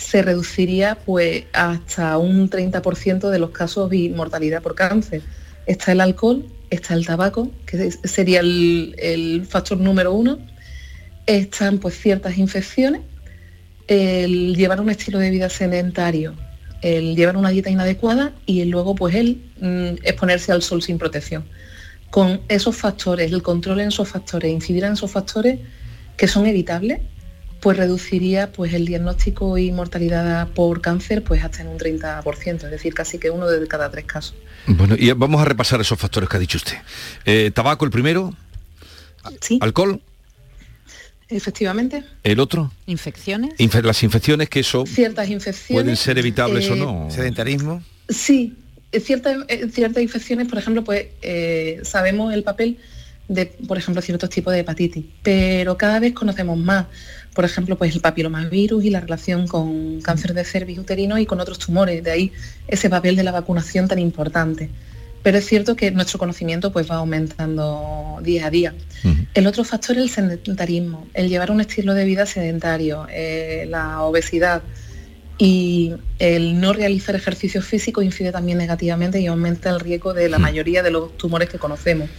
[0.00, 5.22] se reduciría pues hasta un 30% de los casos y mortalidad por cáncer.
[5.66, 10.38] Está el alcohol, está el tabaco, que sería el, el factor número uno,
[11.26, 13.02] están pues ciertas infecciones,
[13.86, 16.34] el llevar un estilo de vida sedentario,
[16.80, 21.44] el llevar una dieta inadecuada y luego pues el mm, exponerse al sol sin protección.
[22.10, 25.60] Con esos factores, el control en esos factores, incidir en esos factores
[26.16, 27.00] que son evitables,
[27.60, 32.70] pues reduciría pues el diagnóstico y mortalidad por cáncer pues hasta en un 30%, es
[32.70, 34.34] decir, casi que uno de cada tres casos.
[34.66, 36.76] Bueno, y vamos a repasar esos factores que ha dicho usted.
[37.24, 38.34] Eh, tabaco el primero,
[39.60, 40.00] alcohol,
[41.32, 43.54] Efectivamente, el otro, ¿Infecciones?
[43.58, 47.08] Infe- las infecciones que eso ciertas infecciones pueden ser evitables o eh, no.
[47.08, 47.84] Sedentarismo.
[48.08, 48.56] Sí,
[48.90, 49.36] eh, ciertas,
[49.72, 52.78] ciertas infecciones, por ejemplo, pues eh, sabemos el papel
[53.30, 56.86] de, por ejemplo, ciertos tipos de hepatitis, pero cada vez conocemos más,
[57.32, 61.38] por ejemplo, pues el papilomavirus y la relación con cáncer de cervix uterino y con
[61.38, 62.32] otros tumores, de ahí
[62.66, 64.68] ese papel de la vacunación tan importante.
[65.22, 68.74] Pero es cierto que nuestro conocimiento pues va aumentando día a día.
[69.34, 74.02] El otro factor es el sedentarismo, el llevar un estilo de vida sedentario, eh, la
[74.02, 74.62] obesidad
[75.38, 80.38] y el no realizar ejercicio físico incide también negativamente y aumenta el riesgo de la
[80.38, 82.10] mayoría de los tumores que conocemos.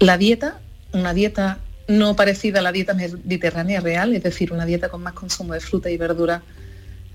[0.00, 0.58] La dieta,
[0.92, 5.12] una dieta no parecida a la dieta mediterránea real, es decir, una dieta con más
[5.12, 6.42] consumo de fruta y verdura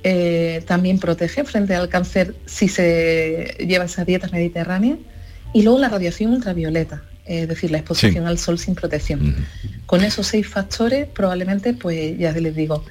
[0.03, 4.97] eh, también protege frente al cáncer si se lleva esa dieta mediterránea.
[5.51, 9.35] Y luego la radiación ultravioleta, es decir, la exposición al sol sin protección.
[9.87, 12.85] Con esos seis factores probablemente, pues ya les digo,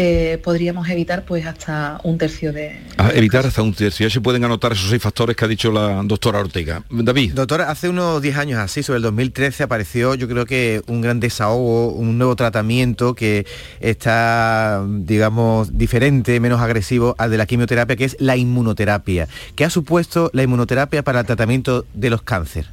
[0.00, 2.78] eh, podríamos evitar pues hasta un tercio de...
[2.98, 4.06] Ah, evitar hasta un tercio.
[4.06, 6.84] Ya se pueden anotar esos seis factores que ha dicho la doctora Ortega.
[6.88, 7.34] David.
[7.34, 11.18] Doctora, hace unos 10 años así, sobre el 2013, apareció yo creo que un gran
[11.18, 13.44] desahogo, un nuevo tratamiento que
[13.80, 19.26] está, digamos, diferente, menos agresivo al de la quimioterapia, que es la inmunoterapia.
[19.56, 22.70] ¿Qué ha supuesto la inmunoterapia para el tratamiento de los cánceres?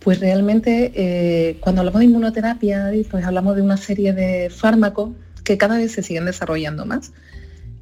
[0.00, 5.10] Pues realmente eh, cuando hablamos de inmunoterapia, pues hablamos de una serie de fármacos
[5.46, 7.12] que cada vez se siguen desarrollando más.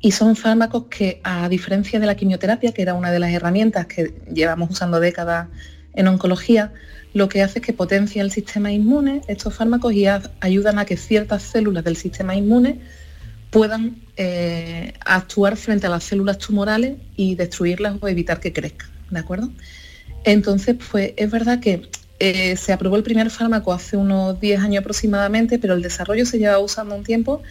[0.00, 3.86] Y son fármacos que, a diferencia de la quimioterapia, que era una de las herramientas
[3.86, 5.48] que llevamos usando décadas
[5.94, 6.72] en oncología,
[7.14, 10.06] lo que hace es que potencia el sistema inmune, estos fármacos, y
[10.40, 12.80] ayudan a que ciertas células del sistema inmune
[13.50, 19.20] puedan eh, actuar frente a las células tumorales y destruirlas o evitar que crezcan, ¿de
[19.20, 19.50] acuerdo?
[20.24, 21.88] Entonces, pues es verdad que
[22.18, 26.38] eh, se aprobó el primer fármaco hace unos 10 años aproximadamente, pero el desarrollo se
[26.38, 27.42] lleva usando un tiempo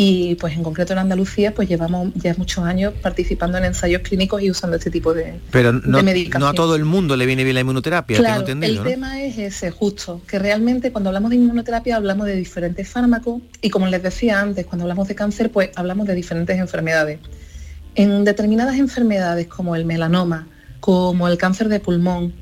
[0.00, 4.40] y pues en concreto en Andalucía pues llevamos ya muchos años participando en ensayos clínicos
[4.40, 7.54] y usando este tipo de Pero no, no a todo el mundo le viene bien
[7.54, 12.26] la inmunoterapia, claro, el tema es ese, justo, que realmente cuando hablamos de inmunoterapia hablamos
[12.26, 16.14] de diferentes fármacos y como les decía antes, cuando hablamos de cáncer pues hablamos de
[16.14, 17.18] diferentes enfermedades.
[17.96, 20.46] En determinadas enfermedades como el melanoma,
[20.78, 22.34] como el cáncer de pulmón,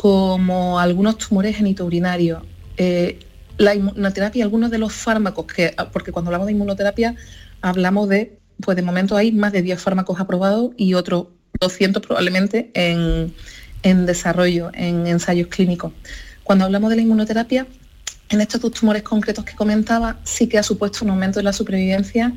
[0.00, 2.42] como algunos tumores genitourinarios.
[2.78, 3.18] Eh,
[3.58, 7.16] la inmunoterapia, algunos de los fármacos, que, porque cuando hablamos de inmunoterapia
[7.60, 11.26] hablamos de, pues de momento hay más de 10 fármacos aprobados y otros
[11.60, 13.34] 200 probablemente en,
[13.82, 15.92] en desarrollo, en ensayos clínicos.
[16.44, 17.66] Cuando hablamos de la inmunoterapia,
[18.30, 21.52] en estos dos tumores concretos que comentaba, sí que ha supuesto un aumento de la
[21.52, 22.32] supervivencia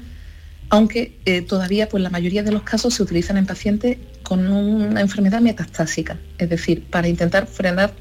[0.70, 5.02] aunque eh, todavía pues la mayoría de los casos se utilizan en pacientes con una
[5.02, 7.94] enfermedad metastásica, es decir, para intentar frenar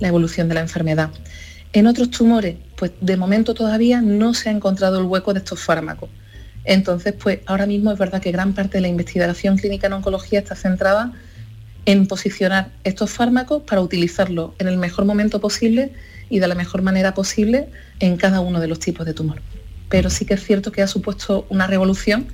[0.00, 1.10] la evolución de la enfermedad.
[1.72, 5.60] En otros tumores, pues de momento todavía no se ha encontrado el hueco de estos
[5.60, 6.10] fármacos.
[6.64, 10.40] Entonces, pues ahora mismo es verdad que gran parte de la investigación clínica en oncología
[10.40, 11.12] está centrada
[11.86, 15.92] en posicionar estos fármacos para utilizarlos en el mejor momento posible
[16.28, 17.68] y de la mejor manera posible
[18.00, 19.40] en cada uno de los tipos de tumor
[19.88, 22.28] pero sí que es cierto que ha supuesto una revolución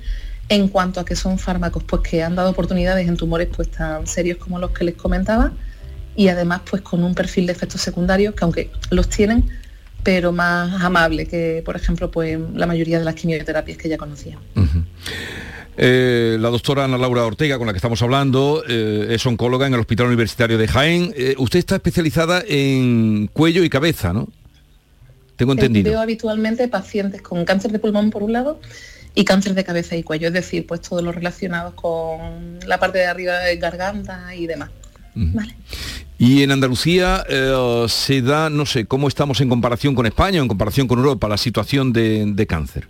[0.49, 4.05] en cuanto a que son fármacos pues, que han dado oportunidades en tumores pues, tan
[4.07, 5.53] serios como los que les comentaba
[6.15, 9.45] y además pues, con un perfil de efectos secundarios que aunque los tienen,
[10.03, 14.37] pero más amable que, por ejemplo, pues, la mayoría de las quimioterapias que ya conocía.
[15.77, 19.73] Eh, la doctora Ana Laura Ortega, con la que estamos hablando, eh, es oncóloga en
[19.73, 21.13] el Hospital Universitario de Jaén.
[21.17, 24.29] Eh, usted está especializada en cuello y cabeza, ¿no?
[25.35, 25.91] Tengo entendido.
[25.91, 28.59] Veo habitualmente pacientes con cáncer de pulmón por un lado
[29.15, 32.99] y cáncer de cabeza y cuello, es decir, pues todo lo relacionado con la parte
[32.99, 34.69] de arriba de garganta y demás.
[36.17, 40.43] Y en Andalucía eh, se da, no sé, ¿cómo estamos en comparación con España o
[40.43, 42.87] en comparación con Europa, la situación de, cáncer?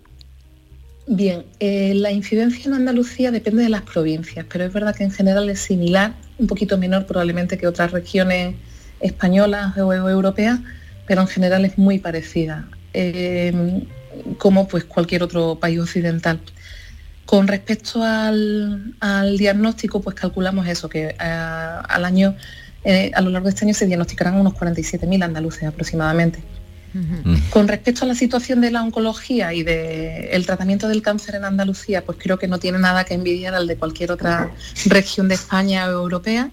[1.08, 5.12] Bien, eh, la incidencia en Andalucía depende de las provincias, pero es verdad que en
[5.12, 8.56] general es similar, un poquito menor probablemente que otras regiones
[9.00, 10.60] españolas o europeas,
[11.08, 13.86] pero en general es muy parecida, em,
[14.38, 16.40] como pues cualquier otro país occidental.
[17.26, 18.94] Con respecto al,
[19.38, 22.36] diagnóstico, pues calculamos eso, que eh, al año,
[22.84, 26.40] eh, a lo largo de este año se diagnosticarán unos 47.000 andaluces aproximadamente.
[27.50, 32.06] Con respecto a la situación de la oncología y del tratamiento del cáncer en Andalucía,
[32.06, 34.52] pues creo que no tiene nada que envidiar al de cualquier otra
[34.86, 36.52] región de España o europea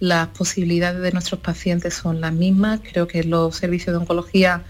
[0.00, 2.80] las posibilidades de nuestros pacientes son las mismas.
[2.80, 4.62] Creo que los servicios de oncología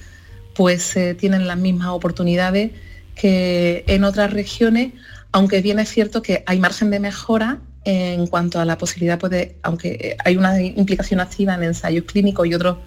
[0.54, 2.72] pues eh, tienen las mismas oportunidades
[3.14, 4.92] que en otras regiones,
[5.32, 9.30] aunque bien es cierto que hay margen de mejora en cuanto a la posibilidad, pues,
[9.30, 12.78] de, aunque eh, hay una implicación activa en ensayos clínicos y otros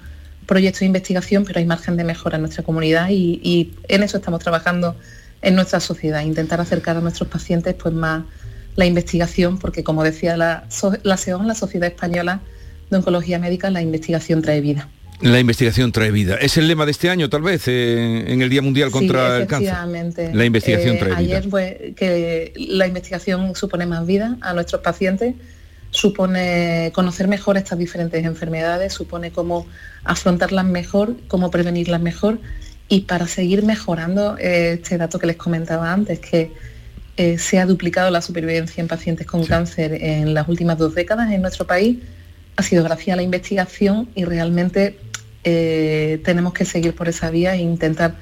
[0.46, 4.18] proyectos de investigación, pero hay margen de mejora en nuestra comunidad y, y en eso
[4.18, 4.96] estamos trabajando
[5.42, 8.24] en nuestra sociedad, intentar acercar a nuestros pacientes pues más
[8.76, 10.68] la investigación, porque como decía la,
[11.04, 12.42] la SEON, la Sociedad Española
[12.90, 14.90] de Oncología Médica, la investigación trae vida.
[15.22, 16.36] La investigación trae vida.
[16.36, 19.48] Es el lema de este año, tal vez, eh, en el Día Mundial contra el
[19.48, 19.76] Cáncer.
[20.34, 21.18] La investigación trae vida.
[21.18, 25.36] Ayer fue que la investigación supone más vida a nuestros pacientes,
[25.92, 29.68] supone conocer mejor estas diferentes enfermedades, supone cómo
[30.04, 32.40] afrontarlas mejor, cómo prevenirlas mejor
[32.88, 36.52] y para seguir mejorando eh, este dato que les comentaba antes, que
[37.18, 41.32] eh, se ha duplicado la supervivencia en pacientes con cáncer en las últimas dos décadas
[41.32, 41.98] en nuestro país.
[42.56, 44.98] Ha sido gracias a la investigación y realmente
[45.44, 48.16] eh, tenemos que seguir por esa vía e intentar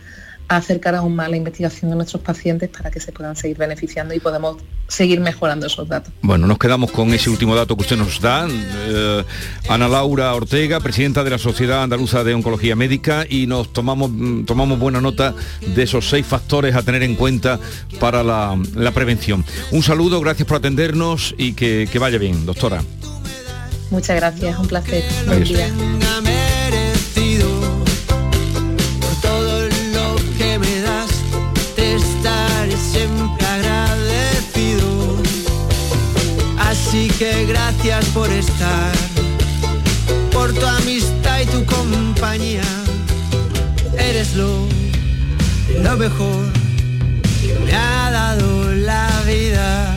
[0.50, 4.16] a acercar aún más la investigación de nuestros pacientes para que se puedan seguir beneficiando
[4.16, 6.12] y podamos seguir mejorando esos datos.
[6.24, 8.48] Bueno, nos quedamos con ese último dato que usted nos da.
[8.50, 9.24] Eh,
[9.70, 14.46] Ana Laura Ortega, presidenta de la Sociedad Andaluza de Oncología Médica, y nos tomamos, mm,
[14.46, 17.60] tomamos buena nota de esos seis factores a tener en cuenta
[18.00, 19.46] para la, la prevención.
[19.72, 22.82] Un saludo, gracias por atendernos y que, que vaya bien, doctora.
[23.92, 25.04] Muchas gracias, un placer.
[25.28, 25.68] Buen día.
[36.90, 38.92] Así que gracias por estar,
[40.32, 42.64] por tu amistad y tu compañía.
[43.96, 44.66] Eres lo,
[45.84, 46.52] lo mejor
[47.44, 49.89] que me ha dado la vida.